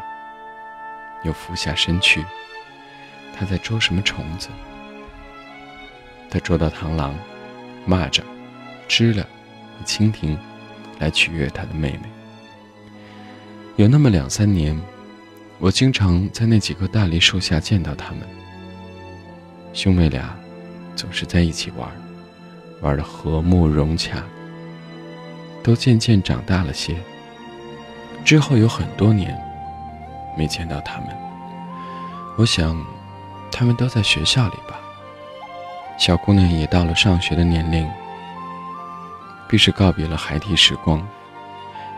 [1.25, 2.23] 又俯下身去，
[3.35, 4.49] 他在捉什么虫子？
[6.29, 7.15] 他捉到螳螂、
[7.87, 8.21] 蚂蚱、
[8.87, 10.37] 知了和蜻蜓，
[10.99, 12.01] 来取悦他的妹妹。
[13.75, 14.79] 有那么两三年。
[15.61, 18.21] 我经常在那几棵大梨树下见到他们，
[19.73, 20.35] 兄妹俩
[20.95, 21.87] 总是在一起玩，
[22.81, 24.23] 玩得和睦融洽。
[25.63, 26.95] 都渐渐长大了些。
[28.25, 29.39] 之后有很多年
[30.35, 31.09] 没见到他们，
[32.39, 32.83] 我想，
[33.51, 34.79] 他们都在学校里吧。
[35.99, 37.87] 小姑娘也到了上学的年龄，
[39.47, 41.07] 必是告别了孩提时光，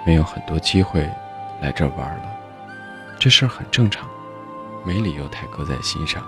[0.06, 1.10] 没有很多机会
[1.62, 2.33] 来这玩了。
[3.24, 4.06] 这事儿很正常，
[4.86, 6.22] 没理由太搁在心上。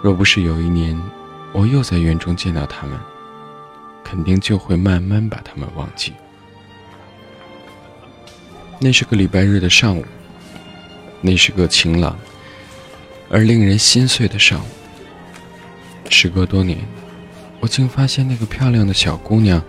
[0.00, 0.96] 若不是有一年，
[1.50, 2.96] 我又在园中见到他们，
[4.04, 6.12] 肯定就会慢慢把他们忘记。
[8.78, 10.06] 那是个礼拜日的上午，
[11.20, 12.16] 那是个晴朗
[13.28, 14.68] 而令人心碎的上午。
[16.08, 16.78] 时隔多年，
[17.58, 19.60] 我竟发现那个漂亮的小姑娘，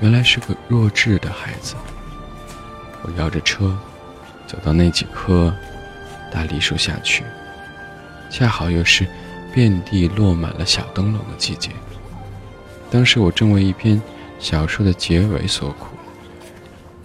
[0.00, 1.76] 原来是个弱智的孩子。
[3.02, 3.78] 我摇着车，
[4.48, 5.54] 走到那几棵。
[6.32, 7.22] 大梨树下去，
[8.30, 9.06] 恰好又是
[9.52, 11.70] 遍地落满了小灯笼的季节。
[12.90, 14.00] 当时我正为一篇
[14.38, 15.88] 小说的结尾所苦，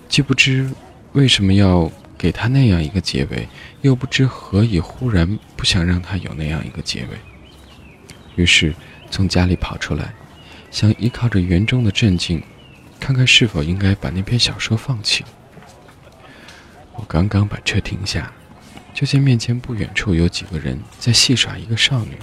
[0.07, 0.69] 既不知
[1.11, 3.47] 为什么要给他那样一个结尾，
[3.81, 7.17] 又不知何以忽然不想让他有那样一个结尾。
[8.35, 8.73] 于是
[9.11, 10.13] 从家里跑出来，
[10.71, 12.41] 想依靠着园中的镇静，
[12.99, 15.25] 看看是否应该把那篇小说放弃。
[16.95, 18.31] 我刚刚把车停下。
[18.97, 22.17] 就见面前不远处有几个人在戏耍一个少女，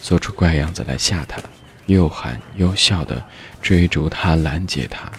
[0.00, 1.38] 做出怪样子来吓她，
[1.84, 3.22] 又喊又笑的
[3.60, 5.12] 追逐她、拦截她。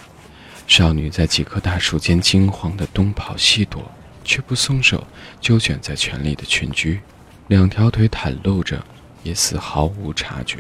[0.66, 3.92] 少女在几棵大树间惊慌的东跑西躲，
[4.24, 5.06] 却不松手，
[5.40, 7.00] 就卷在圈里的群居，
[7.50, 8.84] 两条腿袒露着，
[9.22, 10.58] 也似毫无察觉。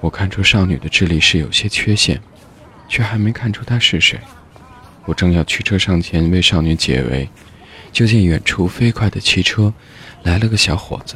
[0.00, 2.20] 我看出少女的智力是有些缺陷，
[2.88, 4.18] 却还没看出她是谁。
[5.04, 7.28] 我正要驱车上前为少女解围。
[7.92, 9.72] 就见远处飞快的汽车，
[10.22, 11.14] 来了个小伙子，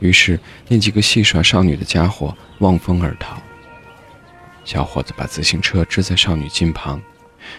[0.00, 0.38] 于是
[0.68, 3.40] 那几个戏耍少女的家伙望风而逃。
[4.64, 7.00] 小伙子把自行车支在少女近旁，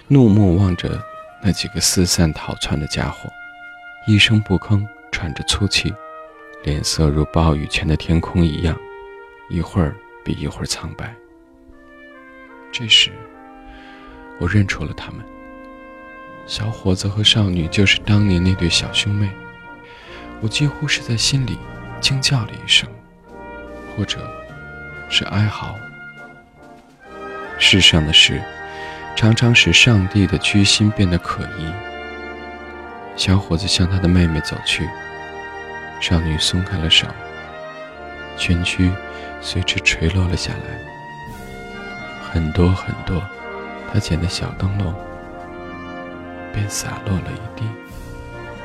[0.08, 1.04] 怒目望着
[1.44, 3.30] 那几个四散逃窜的家伙，
[4.08, 5.94] 一声不吭，喘着粗气，
[6.64, 8.78] 脸色如暴雨前的天空一样，
[9.50, 11.14] 一会儿比一会儿苍白。
[12.72, 13.12] 这时，
[14.40, 15.24] 我认出了他们。
[16.48, 19.30] 小伙子和少女就是当年那对小兄妹。
[20.42, 21.58] 我几乎是在心里
[22.00, 22.88] 惊叫了一声，
[23.96, 24.20] 或者
[25.10, 25.76] 是哀嚎。
[27.58, 28.42] 世上的事，
[29.16, 31.72] 常常使上帝的居心变得可疑。
[33.16, 34.88] 小伙子向他的妹妹走去，
[36.02, 37.08] 少女松开了手，
[38.38, 38.92] 裙裾
[39.42, 40.80] 随之垂落了下来。
[42.30, 43.24] 很多很多，
[43.92, 44.94] 他捡的小灯笼
[46.56, 47.68] 便洒落了一地，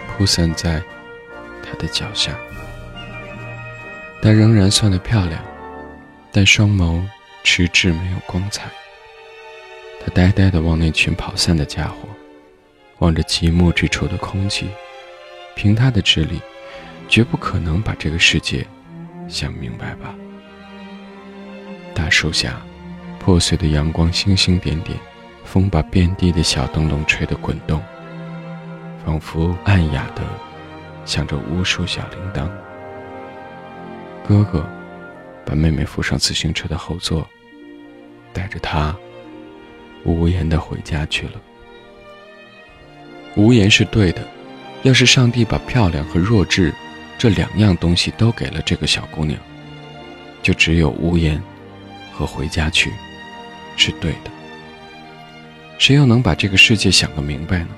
[0.07, 0.80] 铺散在
[1.62, 2.38] 他的脚下。
[4.22, 5.43] 她仍然算得漂亮，
[6.30, 7.03] 但双眸
[7.43, 8.70] 迟滞，没有光彩。
[10.03, 12.09] 他呆呆地望那群跑散的家伙，
[13.01, 14.70] 望着极目之处的空气。
[15.57, 16.41] 凭他的智力，
[17.09, 18.64] 绝不可能把这个世界
[19.28, 20.14] 想明白吧？
[21.95, 22.62] 大树下。
[23.22, 24.99] 破碎的阳光，星星点点，
[25.51, 27.83] 风把遍地的小灯笼吹得滚动，
[29.05, 30.23] 仿佛暗哑的
[31.05, 32.49] 响着无数小铃铛。
[34.25, 34.65] 哥哥
[35.45, 37.29] 把妹妹扶上自行车的后座，
[38.33, 38.95] 带着她
[40.05, 41.33] 无言的回家去了。
[43.35, 44.23] 无言是对的，
[44.85, 46.73] 要是上帝把漂亮和弱智
[47.19, 49.37] 这两样东西都给了这个小姑娘，
[50.45, 51.43] 就只有无言
[52.13, 52.93] 和回家去。
[53.77, 54.31] 是对的。
[55.81, 57.68] 谁又能把这个世界想个明白呢？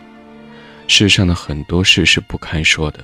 [0.89, 2.99] 世上的很多事是不堪说的。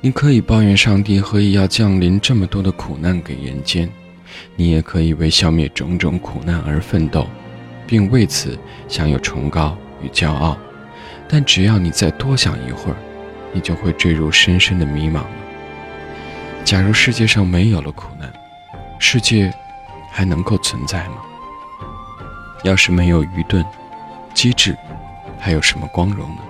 [0.00, 3.88] 你可以抱怨上帝何以要降临这么多的苦难给人间，
[4.56, 7.28] 你也可以为消灭种种苦难而奋斗，
[7.86, 8.58] 并为此
[8.88, 10.58] 享有崇高与骄傲。
[11.28, 12.96] 但只要你再多想一会儿，
[13.52, 15.30] 你就会坠入深深的迷茫了。
[16.64, 18.28] 假如世界上没有了苦难，
[18.98, 19.54] 世界
[20.10, 21.18] 还能够存在吗？
[22.64, 23.64] 要是没有愚钝、
[24.44, 24.76] 机智，
[25.40, 26.42] 还有什么光荣呢？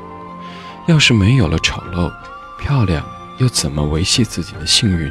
[0.88, 2.12] 要是没有了丑陋、
[2.58, 3.06] 漂亮，
[3.38, 5.08] 又怎么维系自己的幸运？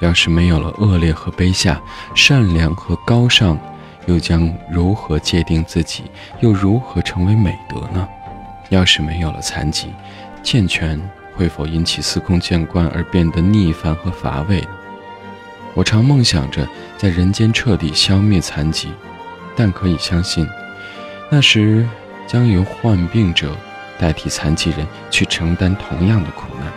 [0.00, 1.80] 要是没有了恶劣和卑下、
[2.14, 3.58] 善良和高尚，
[4.04, 6.04] 又将如何界定自己？
[6.40, 8.06] 又如何成为美德呢？
[8.68, 9.90] 要是没有了残疾、
[10.42, 11.00] 健全，
[11.34, 14.68] 会否引起司空见惯而变得逆反和乏味呢？
[15.72, 18.92] 我常梦想着在人间彻底消灭残疾。
[19.56, 20.46] 但可以相信，
[21.30, 21.88] 那时
[22.26, 23.56] 将由患病者
[23.98, 26.72] 代替残疾人去承担同样的苦难。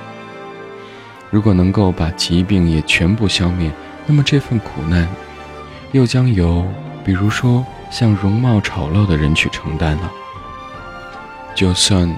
[1.30, 3.72] 如果能够把疾病也全部消灭，
[4.06, 5.08] 那么这份苦难
[5.92, 6.66] 又将由，
[7.04, 10.12] 比如说像容貌丑陋的人去承担了。
[11.54, 12.10] 就算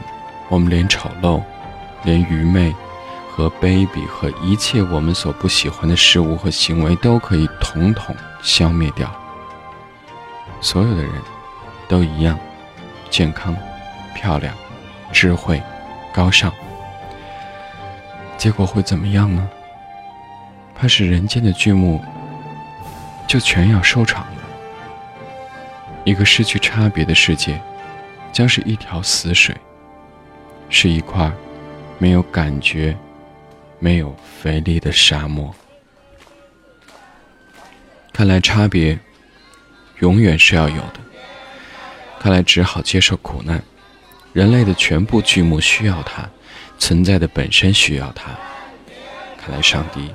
[0.50, 1.42] 我们连丑陋、
[2.04, 2.74] 连愚昧
[3.32, 9.10] 和卑鄙和一切我们所不喜欢的事物和行为都可以统统消灭掉。
[10.62, 11.12] 所有的人，
[11.90, 12.40] 都一样，
[13.10, 13.54] 健康、
[14.14, 14.56] 漂亮、
[15.12, 15.62] 智慧、
[16.14, 16.54] 高尚。
[18.38, 19.50] 结果会怎么样呢？
[20.76, 22.02] 怕是人间的剧目
[23.28, 24.42] 就全要收场了。
[26.06, 27.60] 一个失去差别的世界，
[28.32, 29.54] 将是一条死水，
[30.70, 31.30] 是一块
[31.98, 32.96] 没有感觉、
[33.80, 35.54] 没有肥力的沙漠。
[38.14, 38.98] 看来差别。
[40.00, 41.09] 永远是要有的。
[42.20, 43.64] 看来只好接受苦难。
[44.34, 46.30] 人类的全部剧目需要它，
[46.78, 48.32] 存在的本身需要它。
[49.38, 50.12] 看来上帝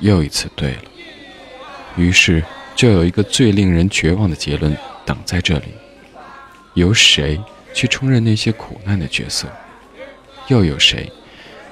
[0.00, 0.82] 又一次对了。
[1.96, 2.42] 于是
[2.74, 5.74] 就有一个最令人绝望的结论等在这里：
[6.74, 7.40] 由谁
[7.74, 9.48] 去充任那些苦难的角色？
[10.48, 11.10] 又有谁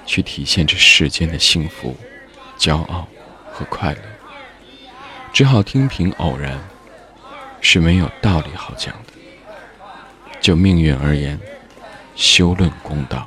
[0.04, 1.96] 去体现这世间的幸福、
[2.58, 3.08] 骄傲
[3.52, 4.00] 和快乐？
[5.32, 6.58] 只好听凭偶然。
[7.64, 9.11] 是没有道理好讲的。
[10.42, 11.38] 就命运而言，
[12.14, 13.26] 休论公道。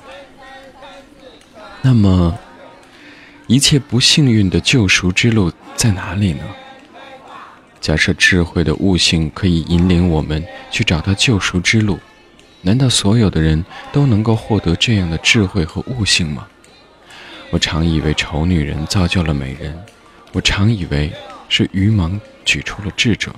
[1.82, 2.38] 那么，
[3.48, 6.44] 一切不幸运的救赎之路在哪里呢？
[7.80, 12.00] 假设智慧的悟性可以引领我们去找到救赎之路，
[12.62, 13.64] 难道所有的人
[13.94, 16.48] 都能够获得这样的智慧和悟性吗？
[17.52, 19.80] 我常以为丑女人造就了美人，
[20.34, 21.14] 我常以为
[21.48, 23.34] 是愚盲举出了智者。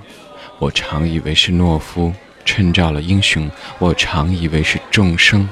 [0.60, 2.12] 我常以为是懦夫
[2.48, 5.48] 衬照了英雄，我常以为是众生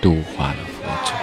[0.00, 1.15] 度化了佛祖。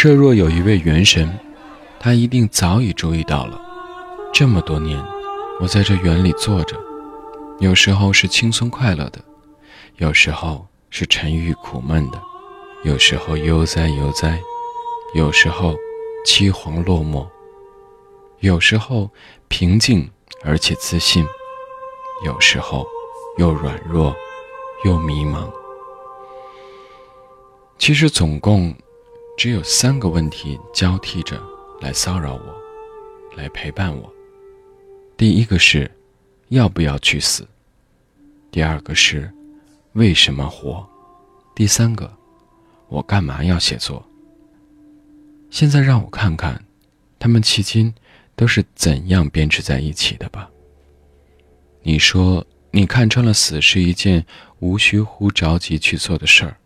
[0.00, 1.40] 设若有一位元神，
[1.98, 3.60] 他一定早已注意到了。
[4.32, 4.96] 这么多年，
[5.60, 6.76] 我在这园里坐着，
[7.58, 9.18] 有时候是轻松快乐的，
[9.96, 12.22] 有时候是沉郁苦闷的，
[12.84, 14.38] 有时候悠哉悠哉，
[15.14, 15.74] 有时候
[16.24, 17.26] 凄惶落寞，
[18.38, 19.10] 有时候
[19.48, 20.08] 平静
[20.44, 21.26] 而且自信，
[22.24, 22.86] 有时候
[23.36, 24.14] 又软弱
[24.84, 25.50] 又迷茫。
[27.78, 28.72] 其实总共
[29.38, 31.40] 只有三个问题交替着
[31.80, 34.12] 来骚扰我，来陪伴我。
[35.16, 35.88] 第一个是，
[36.48, 37.46] 要不要去死？
[38.50, 39.32] 第二个是，
[39.92, 40.84] 为什么活？
[41.54, 42.12] 第三个，
[42.88, 44.04] 我干嘛要写作？
[45.50, 46.60] 现在让我看看，
[47.16, 47.94] 他们迄今
[48.34, 50.50] 都是怎样编织在一起的吧。
[51.82, 54.26] 你说你看穿了死是一件
[54.58, 56.56] 无需乎着急去做的事儿。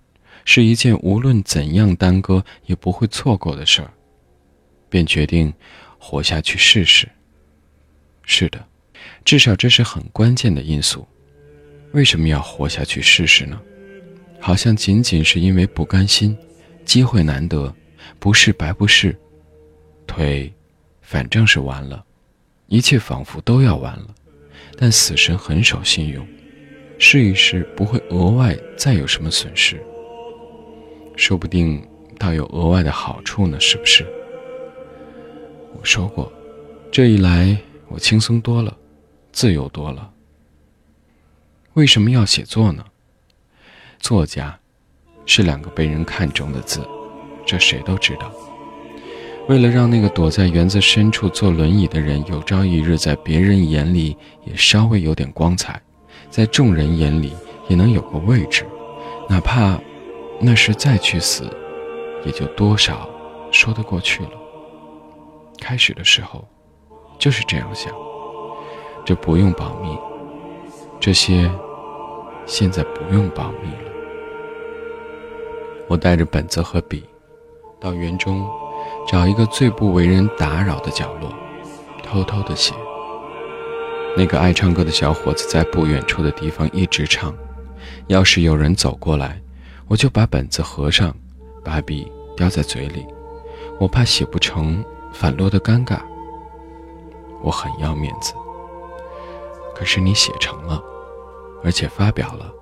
[0.44, 3.90] 是一件无论怎样耽搁也不会错过的事儿，
[4.88, 5.52] 便决定
[5.98, 7.08] 活下去试试。
[8.24, 8.66] 是的，
[9.24, 11.06] 至少这是很关键的因素。
[11.92, 13.60] 为什么要活下去试试呢？
[14.40, 16.36] 好像仅仅是因为不甘心，
[16.84, 17.72] 机会难得，
[18.18, 19.16] 不试白不试。
[20.06, 20.52] 腿，
[21.00, 22.04] 反正是完了，
[22.66, 24.14] 一切仿佛都要完了。
[24.76, 26.26] 但死神很守信用，
[26.98, 29.80] 试一试不会额外再有什么损失。
[31.16, 31.82] 说不定
[32.18, 34.06] 倒有额外的好处呢，是不是？
[35.74, 36.32] 我说过，
[36.90, 37.56] 这一来
[37.88, 38.76] 我轻松多了，
[39.32, 40.10] 自由多了。
[41.74, 42.84] 为什么要写作呢？
[43.98, 44.58] 作家
[45.26, 46.80] 是两个被人看重的字，
[47.46, 48.32] 这谁都知道。
[49.48, 55.80] 为了让那个躲在园子深处坐轮椅的人有朝一日在别人眼里也稍微有点光彩，
[56.30, 57.32] 在众人眼里
[57.68, 58.66] 也能有个位置，
[59.28, 59.80] 哪怕……
[60.44, 61.48] 那时再去死，
[62.24, 63.08] 也就多少
[63.52, 64.30] 说得过去了。
[65.60, 66.44] 开始的时候
[67.16, 67.94] 就是这样想，
[69.04, 69.96] 这不用保密，
[70.98, 71.48] 这些
[72.44, 73.92] 现在不用保密了。
[75.86, 77.04] 我带着本子和笔，
[77.80, 78.44] 到园中
[79.06, 81.32] 找一个最不为人打扰的角落，
[82.02, 82.74] 偷偷的写。
[84.16, 87.32] 那个爱唱歌的小伙子在不远处的地方一直唱，
[88.08, 89.40] 要是有人走过来。
[89.88, 91.14] 我就把本子合上，
[91.64, 93.06] 把笔叼在嘴里，
[93.78, 96.00] 我怕写不成反落的尴尬。
[97.42, 98.32] 我很要面子。
[99.74, 100.82] 可是你写成了，
[101.64, 102.52] 而且发表了，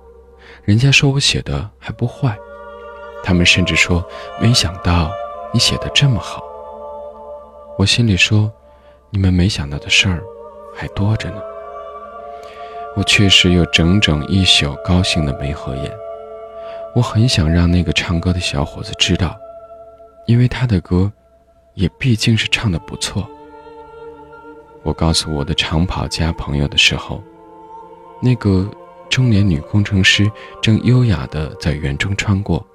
[0.63, 2.37] 人家说我写的还不坏，
[3.23, 4.03] 他们甚至说
[4.41, 5.11] 没想到
[5.53, 6.43] 你写的这么好。
[7.77, 8.51] 我心里说，
[9.09, 10.23] 你们没想到的事儿
[10.75, 11.41] 还多着呢。
[12.97, 16.00] 我确实有整整一宿高兴的没合眼。
[16.93, 19.37] 我很想让那个唱歌的小伙子知道，
[20.27, 21.09] 因为他的歌，
[21.73, 23.25] 也毕竟是唱的不错。
[24.83, 27.23] 我告诉我的长跑家朋友的时候，
[28.21, 28.69] 那个
[29.09, 30.29] 中年女工程师
[30.61, 32.65] 正优雅地在园中穿过。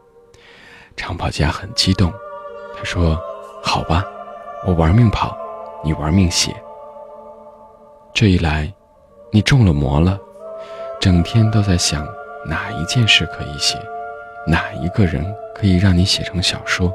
[0.97, 2.11] 长跑家很激动，
[2.75, 3.21] 他说
[3.63, 4.03] ：“好吧，
[4.67, 5.37] 我玩命跑，
[5.85, 6.55] 你玩命写。
[8.15, 8.73] 这一来，
[9.31, 10.19] 你中了魔了，
[10.99, 12.09] 整天都在想
[12.47, 13.79] 哪一件事可以写。”
[14.47, 15.25] 哪一个人
[15.55, 16.93] 可以让你写成小说？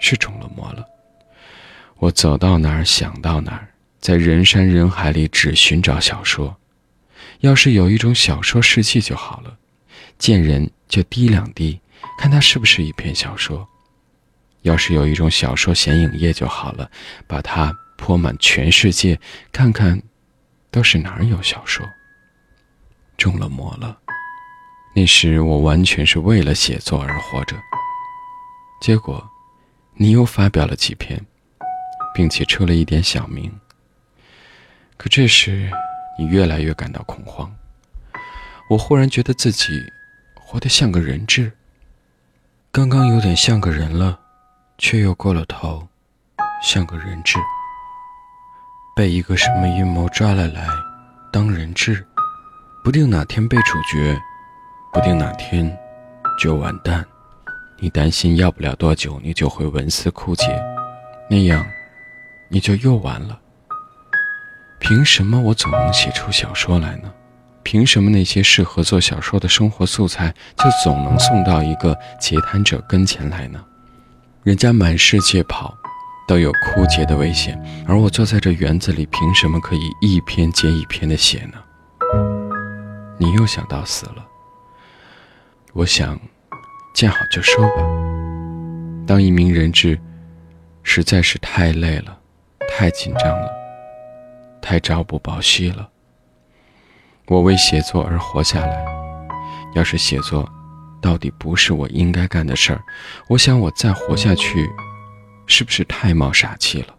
[0.00, 0.84] 是中了魔了。
[1.98, 3.68] 我走到哪儿想到哪儿，
[4.00, 6.56] 在人山人海里只寻找小说。
[7.40, 9.56] 要是有一种小说事迹就好了，
[10.18, 11.80] 见人就滴两滴，
[12.18, 13.66] 看它是不是一篇小说。
[14.62, 16.90] 要是有一种小说显影液就好了，
[17.26, 19.18] 把它泼满全世界，
[19.52, 20.02] 看看
[20.70, 21.86] 都是哪儿有小说。
[23.16, 23.96] 中了魔了。
[24.98, 27.54] 那时我完全是为了写作而活着。
[28.80, 29.22] 结果，
[29.92, 31.22] 你又发表了几篇，
[32.14, 33.52] 并且出了一点小名。
[34.96, 35.70] 可这时，
[36.18, 37.54] 你越来越感到恐慌。
[38.70, 39.66] 我忽然觉得自己
[40.34, 41.52] 活得像个人质。
[42.72, 44.18] 刚刚有点像个人了，
[44.78, 45.86] 却又过了头，
[46.62, 47.38] 像个人质。
[48.96, 50.66] 被一个什么阴谋抓了来，
[51.30, 52.02] 当人质，
[52.82, 54.18] 不定哪天被处决。
[54.96, 55.70] 不定哪天
[56.38, 57.04] 就完蛋，
[57.78, 60.46] 你担心要不了多久你就会文思枯竭，
[61.28, 61.66] 那样
[62.48, 63.38] 你就又完了。
[64.78, 67.12] 凭什么我总能写出小说来呢？
[67.62, 73.62] 凭什么那些适合做小说的生活素材就总能送到一个截瘫者跟前来呢？
[74.44, 75.76] 人家满世界跑，
[76.26, 81.58] 都有枯竭的危险，而我坐在这园子里，凭什么可以一篇接一篇的写呢？
[83.18, 84.25] 你又想到死了。
[85.76, 86.18] 我想，
[86.94, 87.84] 见好就收吧。
[89.06, 90.00] 当一名人质，
[90.82, 92.18] 实在是太累了，
[92.66, 93.52] 太紧张了，
[94.62, 95.86] 太朝不保夕了。
[97.26, 98.86] 我为写作而活下来，
[99.74, 100.50] 要是写作
[101.02, 102.80] 到底不是我应该干的事儿，
[103.28, 104.66] 我想我再活下去，
[105.46, 106.94] 是不是太冒傻气了？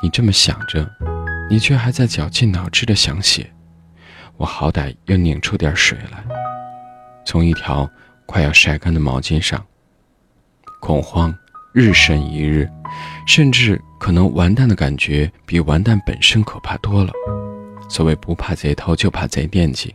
[0.00, 0.88] 你这么想着，
[1.50, 3.50] 你却还在绞尽脑汁的想写，
[4.36, 6.24] 我好歹又拧出点水来，
[7.26, 7.90] 从一条
[8.24, 9.62] 快要晒干的毛巾上。
[10.80, 11.36] 恐慌
[11.72, 12.70] 日甚一日，
[13.26, 17.12] 甚至可能完蛋的感觉比完蛋本身可怕多了。
[17.88, 19.94] 所谓不怕贼偷，就怕贼惦记。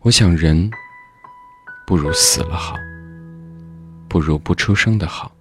[0.00, 0.70] 我想，人
[1.86, 2.76] 不如死了好，
[4.08, 5.32] 不如不出生的好，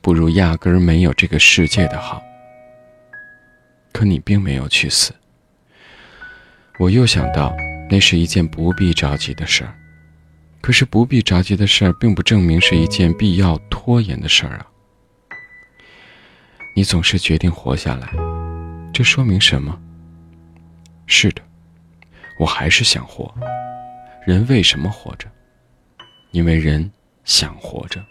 [0.00, 2.20] 不如压根儿没有这个世界的好。
[3.92, 5.14] 可你并没有去死。
[6.78, 7.54] 我又想到，
[7.88, 9.72] 那是一件不必着急的事儿。
[10.64, 14.66] 可是不必着急的事儿，并不证明是一件必要拖延的事儿啊。
[16.74, 18.10] 你总是决定活下来，
[18.90, 19.78] 这说明什么？
[21.04, 21.42] 是的，
[22.38, 23.30] 我还是想活。
[24.26, 25.30] 人为什么活着？
[26.30, 26.90] 因为人
[27.24, 28.02] 想活着。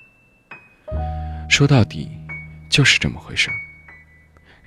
[1.49, 2.07] 说到底，
[2.69, 3.55] 就是这么回事儿。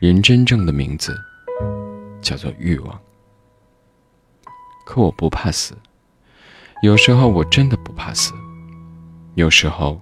[0.00, 1.16] 人真正的名字
[2.20, 3.00] 叫做欲望。
[4.84, 5.78] 可我不怕死。
[6.82, 8.32] 有时候我真的不怕死。
[9.34, 10.00] 有时候，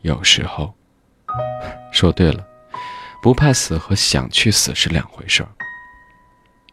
[0.00, 0.74] 有时候，
[1.92, 2.44] 说对了，
[3.22, 5.48] 不怕死和想去死是两回事儿。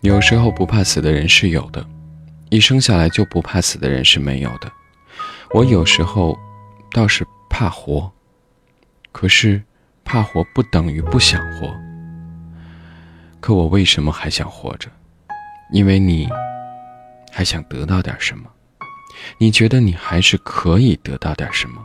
[0.02, 1.86] 有时候不怕死的人是有的，
[2.50, 4.72] 一生下来就不怕死的人是没有的。
[5.54, 6.38] 我有时候
[6.92, 8.12] 倒是怕活，
[9.12, 9.62] 可是
[10.06, 11.74] 怕活不等于不想活。
[13.42, 14.90] 可我为什么还想活着？
[15.72, 16.28] 因为你
[17.32, 18.50] 还想得到点什么，
[19.38, 21.82] 你觉得你还是可以得到点什么，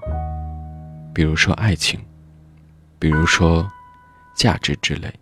[1.15, 2.01] 比如说爱情，
[2.99, 3.71] 比如说
[4.35, 5.13] 价值之类。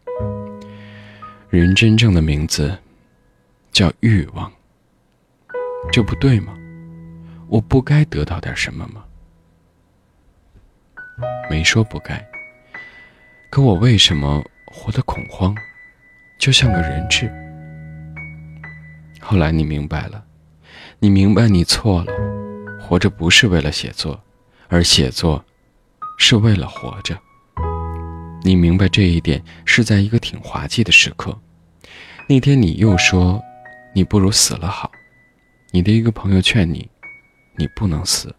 [1.50, 2.76] 人真正的名字
[3.70, 4.50] 叫欲望，
[5.90, 6.54] 这不对吗？
[7.48, 9.04] 我不该得到点什么吗？
[11.50, 12.26] 没说不该。
[13.50, 15.54] 可我为什么活得恐慌，
[16.40, 17.30] 就像个人质？
[19.20, 20.24] 后来你明白了，
[21.02, 22.12] 你明白你错了，
[22.80, 24.22] 活着不是为了写作，
[24.68, 25.44] 而写作
[26.16, 27.18] 是为了活着。
[28.44, 31.36] 你明白这一点是在一个挺滑稽的时刻。
[32.28, 33.42] 那天你又说，
[33.92, 34.92] 你不如死了好。
[35.72, 36.88] 你的一个朋友劝你，
[37.56, 38.32] 你不能死，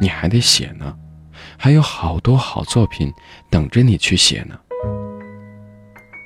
[0.00, 0.98] 你还得写呢，
[1.56, 3.12] 还有好多好作品
[3.48, 4.58] 等着你去写呢。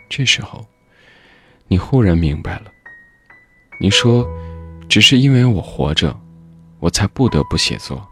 [0.08, 0.64] 这时候，
[1.68, 2.72] 你忽然明白了。
[3.78, 4.26] 你说，
[4.88, 6.18] 只是因为我活着，
[6.80, 8.06] 我才不得不写作，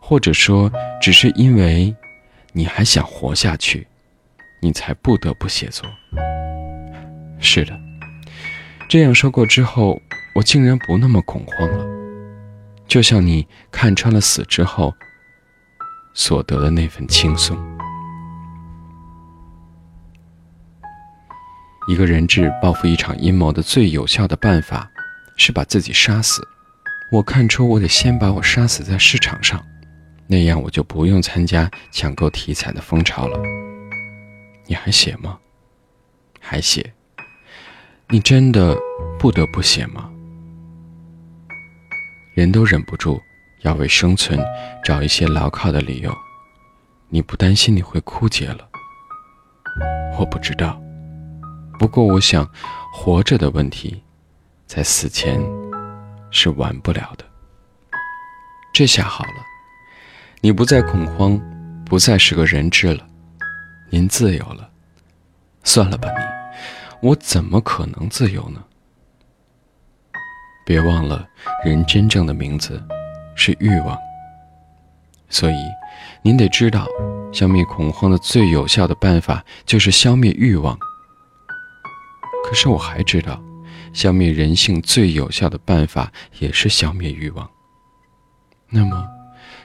[0.00, 0.70] 或者说，
[1.00, 1.94] 只是因为
[2.52, 3.86] 你还想活下去。
[4.62, 5.88] 你才不得不写作。
[7.38, 7.74] 是的，
[8.90, 9.98] 这样说过之后，
[10.34, 11.86] 我竟然不那么恐慌了，
[12.86, 14.94] 就像你看穿了死之后
[16.12, 17.56] 所得的那份轻松。
[21.88, 24.90] 一个人质报复一场阴谋的最有效的办法，
[25.40, 26.46] 是把自己杀死。
[27.10, 29.58] 我看出，我得先把我杀死在市场上，
[30.26, 33.40] 那样我就不用参加抢购题材的风潮了。
[34.66, 35.38] 你还写吗？
[36.38, 36.92] 还写？
[38.10, 38.76] 你真的
[39.18, 40.10] 不得不写吗？
[42.34, 43.18] 人都忍不住
[43.62, 44.38] 要为生存
[44.84, 46.14] 找一些牢靠的理由。
[47.08, 48.68] 你不担心你会枯竭了？
[50.18, 50.78] 我不知道。
[51.78, 52.46] 不过我想，
[52.92, 54.02] 活着的问题，
[54.72, 55.42] 在死前
[56.30, 57.24] 是完不了的。
[58.72, 59.44] 这下好了，
[60.40, 61.36] 你不再恐慌，
[61.84, 63.04] 不再是个人质了。
[63.88, 64.70] 您自由了，
[65.64, 68.62] 算了吧你，我怎么可能自由呢？
[70.64, 71.28] 别忘了，
[71.64, 72.80] 人真正的名字
[73.34, 73.98] 是欲望。
[75.28, 75.56] 所以，
[76.22, 76.86] 您得知道，
[77.32, 80.78] 消灭恐慌的最有效的办法就是消灭欲望。
[82.44, 83.42] 可是我还知道，
[83.92, 87.48] 消灭人性最有效的办法也是消灭欲望。
[88.68, 89.06] 那么。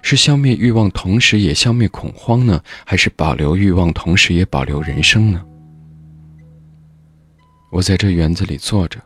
[0.01, 5.43] 是消灭欲望，同时也消灭恐慌呢，还是保留欲望，同时也保留人生呢？
[7.71, 9.01] 我在这园子里坐着，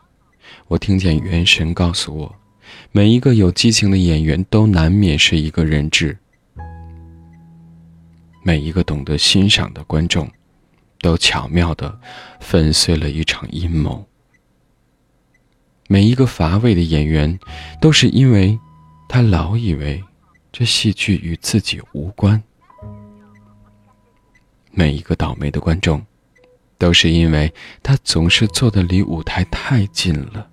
[0.68, 2.36] 我听见元神告诉我，
[2.92, 6.18] 每一个有激情的演员都难免是一个人质，
[8.44, 10.30] 每一个懂得欣赏的观众，
[11.00, 11.98] 都巧妙地
[12.42, 14.06] 粉碎了一场阴谋。
[15.92, 17.40] 每一个乏味的演员，
[17.82, 18.58] 都是因为
[19.08, 20.02] 他老以为。
[20.52, 22.42] 这戏剧与自己无关，
[24.72, 26.04] 每一个倒霉的观众，
[26.80, 30.50] 都是因为他总是坐的离舞台太近了。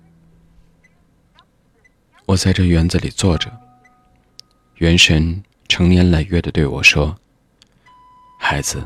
[2.27, 3.51] 我在这园子里坐着，
[4.75, 7.17] 元神成年累月的对我说
[8.39, 8.85] ：“孩子，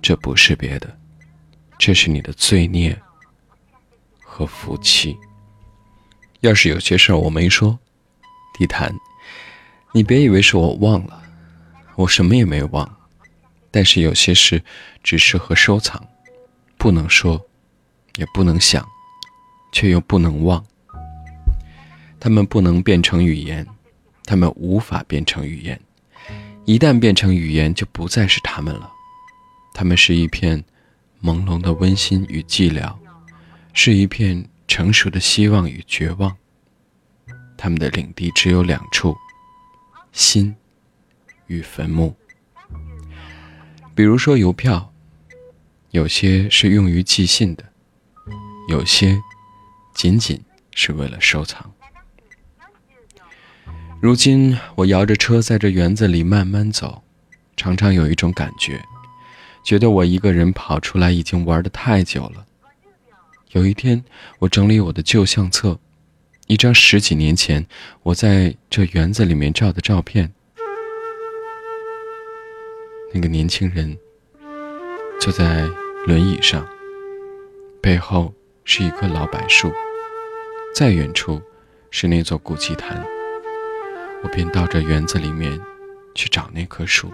[0.00, 0.98] 这不是别的，
[1.78, 2.98] 这是你的罪孽
[4.18, 5.14] 和福气。
[6.42, 7.78] 要是有些事儿我没说，
[8.54, 8.94] 地毯，
[9.92, 11.22] 你别以为是我忘了，
[11.96, 12.88] 我什么也没忘。”
[13.74, 14.62] 但是有些事
[15.02, 16.06] 只适合收藏，
[16.76, 17.40] 不能说，
[18.16, 18.86] 也不能想，
[19.72, 20.62] 却又不能忘。
[22.20, 23.66] 它们不能变成语言，
[24.24, 25.80] 它们无法变成语言。
[26.66, 28.90] 一旦变成语言，就不再是他们了。
[29.72, 30.62] 它们是一片
[31.22, 32.92] 朦胧的温馨与寂寥，
[33.72, 36.34] 是一片成熟的希望与绝望。
[37.58, 39.14] 他们的领地只有两处：
[40.12, 40.56] 心
[41.46, 42.16] 与坟墓。
[43.94, 44.90] 比如说邮票，
[45.90, 47.62] 有些是用于寄信的，
[48.70, 49.20] 有些
[49.94, 50.40] 仅仅
[50.74, 51.70] 是为了收藏。
[54.00, 57.04] 如今我摇着车在这园子里慢慢走，
[57.58, 58.82] 常常有一种感觉，
[59.62, 62.46] 觉得我一个人跑出来已经玩的太久了。
[63.52, 64.02] 有一天，
[64.38, 65.78] 我整理我的旧相册，
[66.46, 67.66] 一张十几年前
[68.02, 70.32] 我在这园子里面照的照片。
[73.12, 73.94] 那个年轻人
[75.20, 75.68] 坐在
[76.06, 76.66] 轮椅上，
[77.82, 78.32] 背后
[78.64, 79.70] 是一棵老柏树，
[80.74, 81.42] 再远处
[81.90, 83.04] 是那座古祭坛。
[84.22, 85.60] 我便到这园子里面
[86.14, 87.12] 去找那棵树。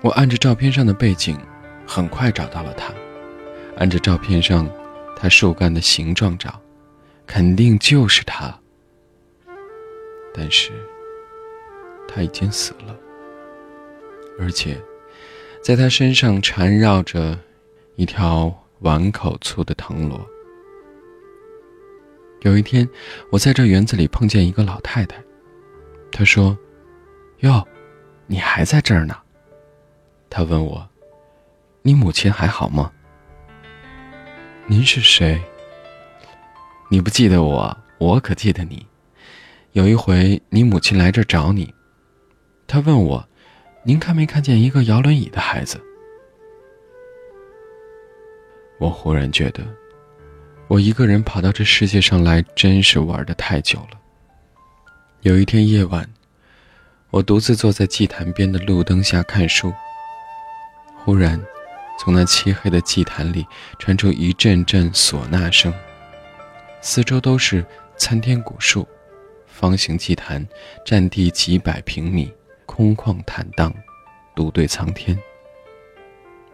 [0.00, 1.38] 我按着照片上的背景，
[1.86, 2.92] 很快找到了它；
[3.76, 4.68] 按着照片上
[5.16, 6.60] 它树干的形状找，
[7.26, 8.56] 肯定就是它。
[10.34, 10.72] 但是，
[12.08, 12.96] 它已经死了。
[14.38, 14.80] 而且，
[15.62, 17.38] 在他身上缠绕着
[17.96, 20.26] 一条碗口粗的藤萝。
[22.40, 22.88] 有一天，
[23.30, 25.22] 我在这园子里碰见一个老太太，
[26.10, 26.56] 她说
[27.40, 27.62] ：“哟，
[28.26, 29.16] 你还在这儿呢？”
[30.30, 30.88] 她问我
[31.82, 32.90] ：“你母亲还好吗？”
[34.72, 35.38] 您是谁？
[36.88, 38.86] 你不记得我，我可记得你。
[39.72, 41.74] 有一回，你母亲来这找你，
[42.66, 43.28] 她问我。
[43.82, 45.78] 您看没看见一个摇轮椅的孩子？
[48.78, 49.62] 我忽然觉得，
[50.68, 54.00] 我一个人跑到这世界上来，真是玩的太久了。
[55.20, 56.08] 有一天夜晚，
[57.10, 59.70] 我独自坐在祭坛边的路灯下看书。
[60.96, 61.38] 忽然，
[62.04, 63.46] 从那漆黑的祭坛里
[63.78, 65.72] 传出一阵阵唢呐声，
[66.80, 67.64] 四周都是
[67.96, 68.84] 参天古树，
[69.46, 70.44] 方形祭坛
[70.84, 72.34] 占地几百平米。
[72.66, 73.72] 空旷坦荡，
[74.34, 75.16] 独对苍天。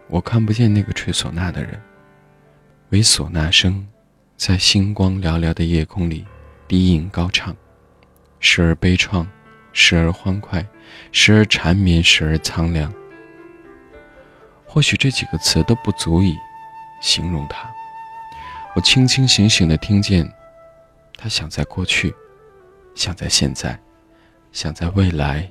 [0.07, 1.81] 我看不见那个吹唢呐的人，
[2.89, 3.87] 唯唢呐声
[4.37, 6.27] 在星光寥寥的夜空里
[6.67, 7.55] 低吟高唱，
[8.39, 9.25] 时而悲怆，
[9.73, 10.63] 时而欢快，
[11.11, 12.93] 时而缠绵，时而苍凉。
[14.71, 16.37] 或许这几个词都不足以
[17.01, 17.67] 形容他。
[18.75, 20.31] 我清清醒醒地听见，
[21.17, 22.13] 他想在过去，
[22.93, 23.77] 想在现在，
[24.51, 25.49] 想在未来。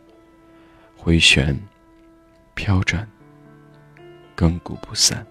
[0.97, 1.59] 回旋，
[2.55, 3.09] 飘转，
[4.37, 5.27] 亘古不散。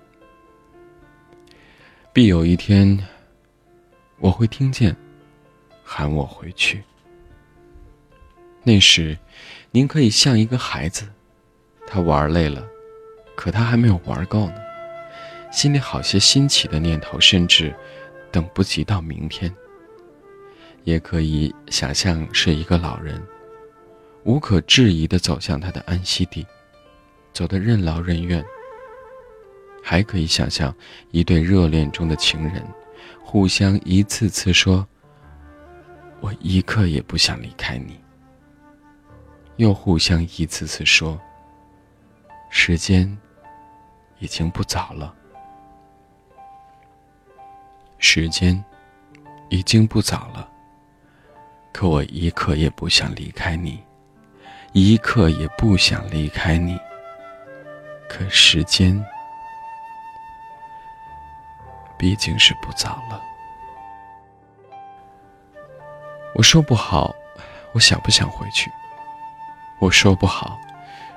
[2.12, 2.98] 必有一天，
[4.18, 4.96] 我会听见，
[5.84, 6.84] 喊我回去。
[8.64, 9.18] 那时，
[9.72, 11.08] 您可以像一个孩子，
[11.86, 12.66] 他玩累了，
[13.38, 14.56] 可他还没有玩够呢，
[15.52, 17.74] 心里好些新奇的念头，甚至
[18.32, 19.54] 等不及到明天。
[20.84, 23.22] 也可以想象是一个老人。
[24.24, 26.46] 无可置疑地走向他的安息地，
[27.32, 28.44] 走得任劳任怨。
[29.82, 30.76] 还可以想象
[31.12, 32.62] 一对热恋中的情人，
[33.24, 34.86] 互相一次次说
[36.20, 37.98] ：“我一刻也不想离开你。”
[39.56, 41.18] 又互相一次次说
[42.52, 43.18] ：“时间
[44.20, 45.14] 已经不早了，
[47.98, 48.64] 时间
[49.50, 50.50] 已经不早了。”
[51.74, 53.84] 可我一刻也不想离开你。
[54.74, 56.78] 一刻也不想离开你，
[58.08, 59.04] 可时间
[61.98, 63.22] 毕竟是不早了。
[66.36, 67.16] 我说不好，
[67.74, 68.70] 我想不想回去？
[69.80, 70.60] 我说不好，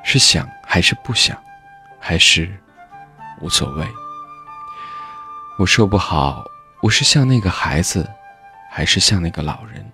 [0.02, 1.36] 是想还是不想，
[1.98, 2.50] 还是
[3.40, 3.86] 无所谓？
[5.58, 6.44] 我说不好，
[6.80, 8.08] 我是像那个孩子，
[8.70, 9.84] 还是像那个老人，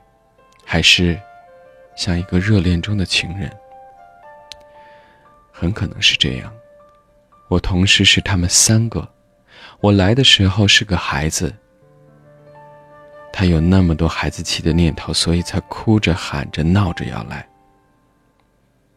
[0.64, 1.18] 还是？
[1.96, 3.50] 像一个热恋中的情人，
[5.50, 6.52] 很可能是这样。
[7.48, 9.08] 我同时是他们三个。
[9.80, 11.54] 我来的时候是个孩子。
[13.32, 17.48] 他有那么多孩子气的念头，所以才哭着喊着闹着要来。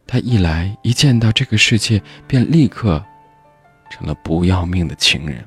[0.06, 3.02] 他一来，一见到这个世界，便立刻
[3.90, 5.44] 成了不要命的情人。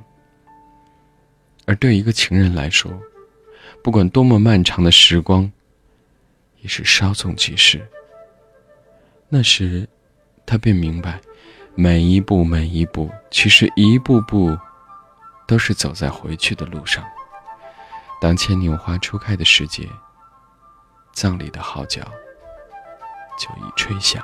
[1.65, 2.91] 而对一个情人来说，
[3.81, 5.49] 不管多么漫长的时光，
[6.59, 7.81] 也是稍纵即逝。
[9.29, 9.87] 那时，
[10.45, 11.19] 他便明白，
[11.73, 14.55] 每一步每一步，其实一步步，
[15.47, 17.03] 都是走在回去的路上。
[18.21, 19.87] 当牵牛花初开的时节，
[21.13, 22.01] 葬礼的号角
[23.39, 24.23] 就已吹响。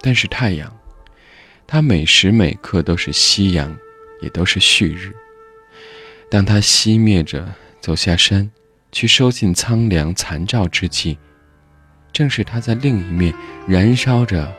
[0.00, 0.72] 但是太阳，
[1.72, 3.78] 它每时每刻都是夕阳，
[4.20, 5.14] 也都是旭日。
[6.28, 7.48] 当它熄灭着，
[7.80, 8.50] 走下山，
[8.90, 11.16] 去收尽苍凉残照之际，
[12.12, 13.32] 正是它在另一面
[13.68, 14.52] 燃烧着，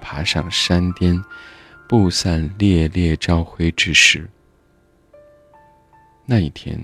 [0.00, 1.22] 爬上山巅，
[1.86, 4.26] 布散烈烈朝晖之时。
[6.24, 6.82] 那一天，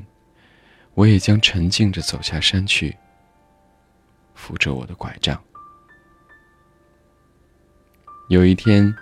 [0.93, 2.95] 我也将沉静着走下山去，
[4.35, 5.43] 扶着我的拐杖。
[8.29, 8.95] 有一天，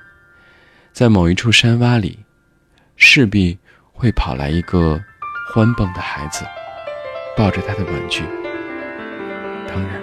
[0.99, 2.19] 在某一处山洼里，
[2.97, 3.57] 势必
[3.93, 5.01] 会跑来一个
[5.49, 6.45] 欢蹦的孩子，
[7.37, 8.25] 抱着他的玩具。
[9.69, 10.03] 当然，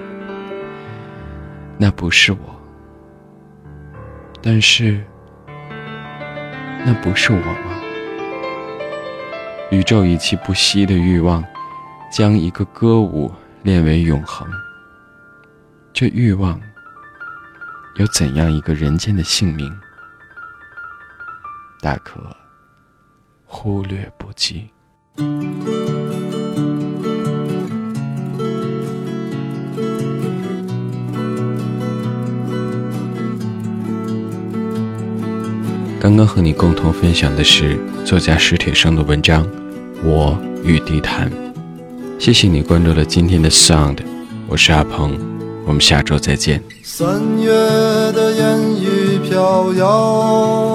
[1.78, 2.38] 那不是我，
[4.42, 5.04] 但是，
[6.86, 7.82] 那不是我吗？
[9.72, 11.44] 宇宙以其不息的欲望，
[12.10, 13.30] 将一个歌舞
[13.64, 14.48] 练为永恒。
[15.92, 16.58] 这欲望
[17.96, 19.78] 有怎样一个人间的姓名？
[21.86, 22.20] 大可
[23.46, 24.72] 忽略不计。
[36.00, 39.46] 刚刚和你共同分享的是作家史铁生的文章
[40.04, 41.30] 《我与地坛》，
[42.18, 44.00] 谢谢你关注了今天的 Sound，
[44.48, 45.20] 我是阿鹏，
[45.68, 46.64] 我们下周再见。
[46.82, 50.75] 三月的烟雨飘摇，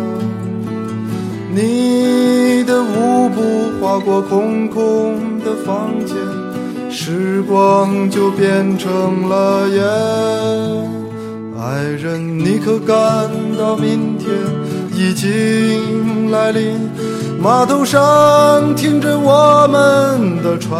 [1.53, 3.41] 你的舞步
[3.81, 6.15] 划过空空的房间，
[6.89, 9.83] 时光就变成了烟。
[11.59, 14.29] 爱人，你可感到明天？
[14.95, 16.89] 已经来临，
[17.41, 20.79] 码头上停着我们的船。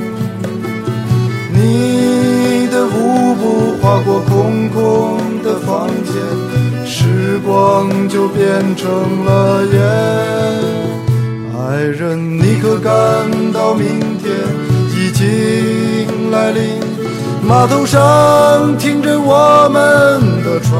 [1.61, 6.15] 你的舞步划过空空的房间，
[6.85, 9.79] 时光就变成了烟。
[11.55, 12.91] 爱人，你可感
[13.53, 14.31] 到明天
[14.97, 16.81] 已经来临？
[17.47, 20.79] 码头上停着我们的船，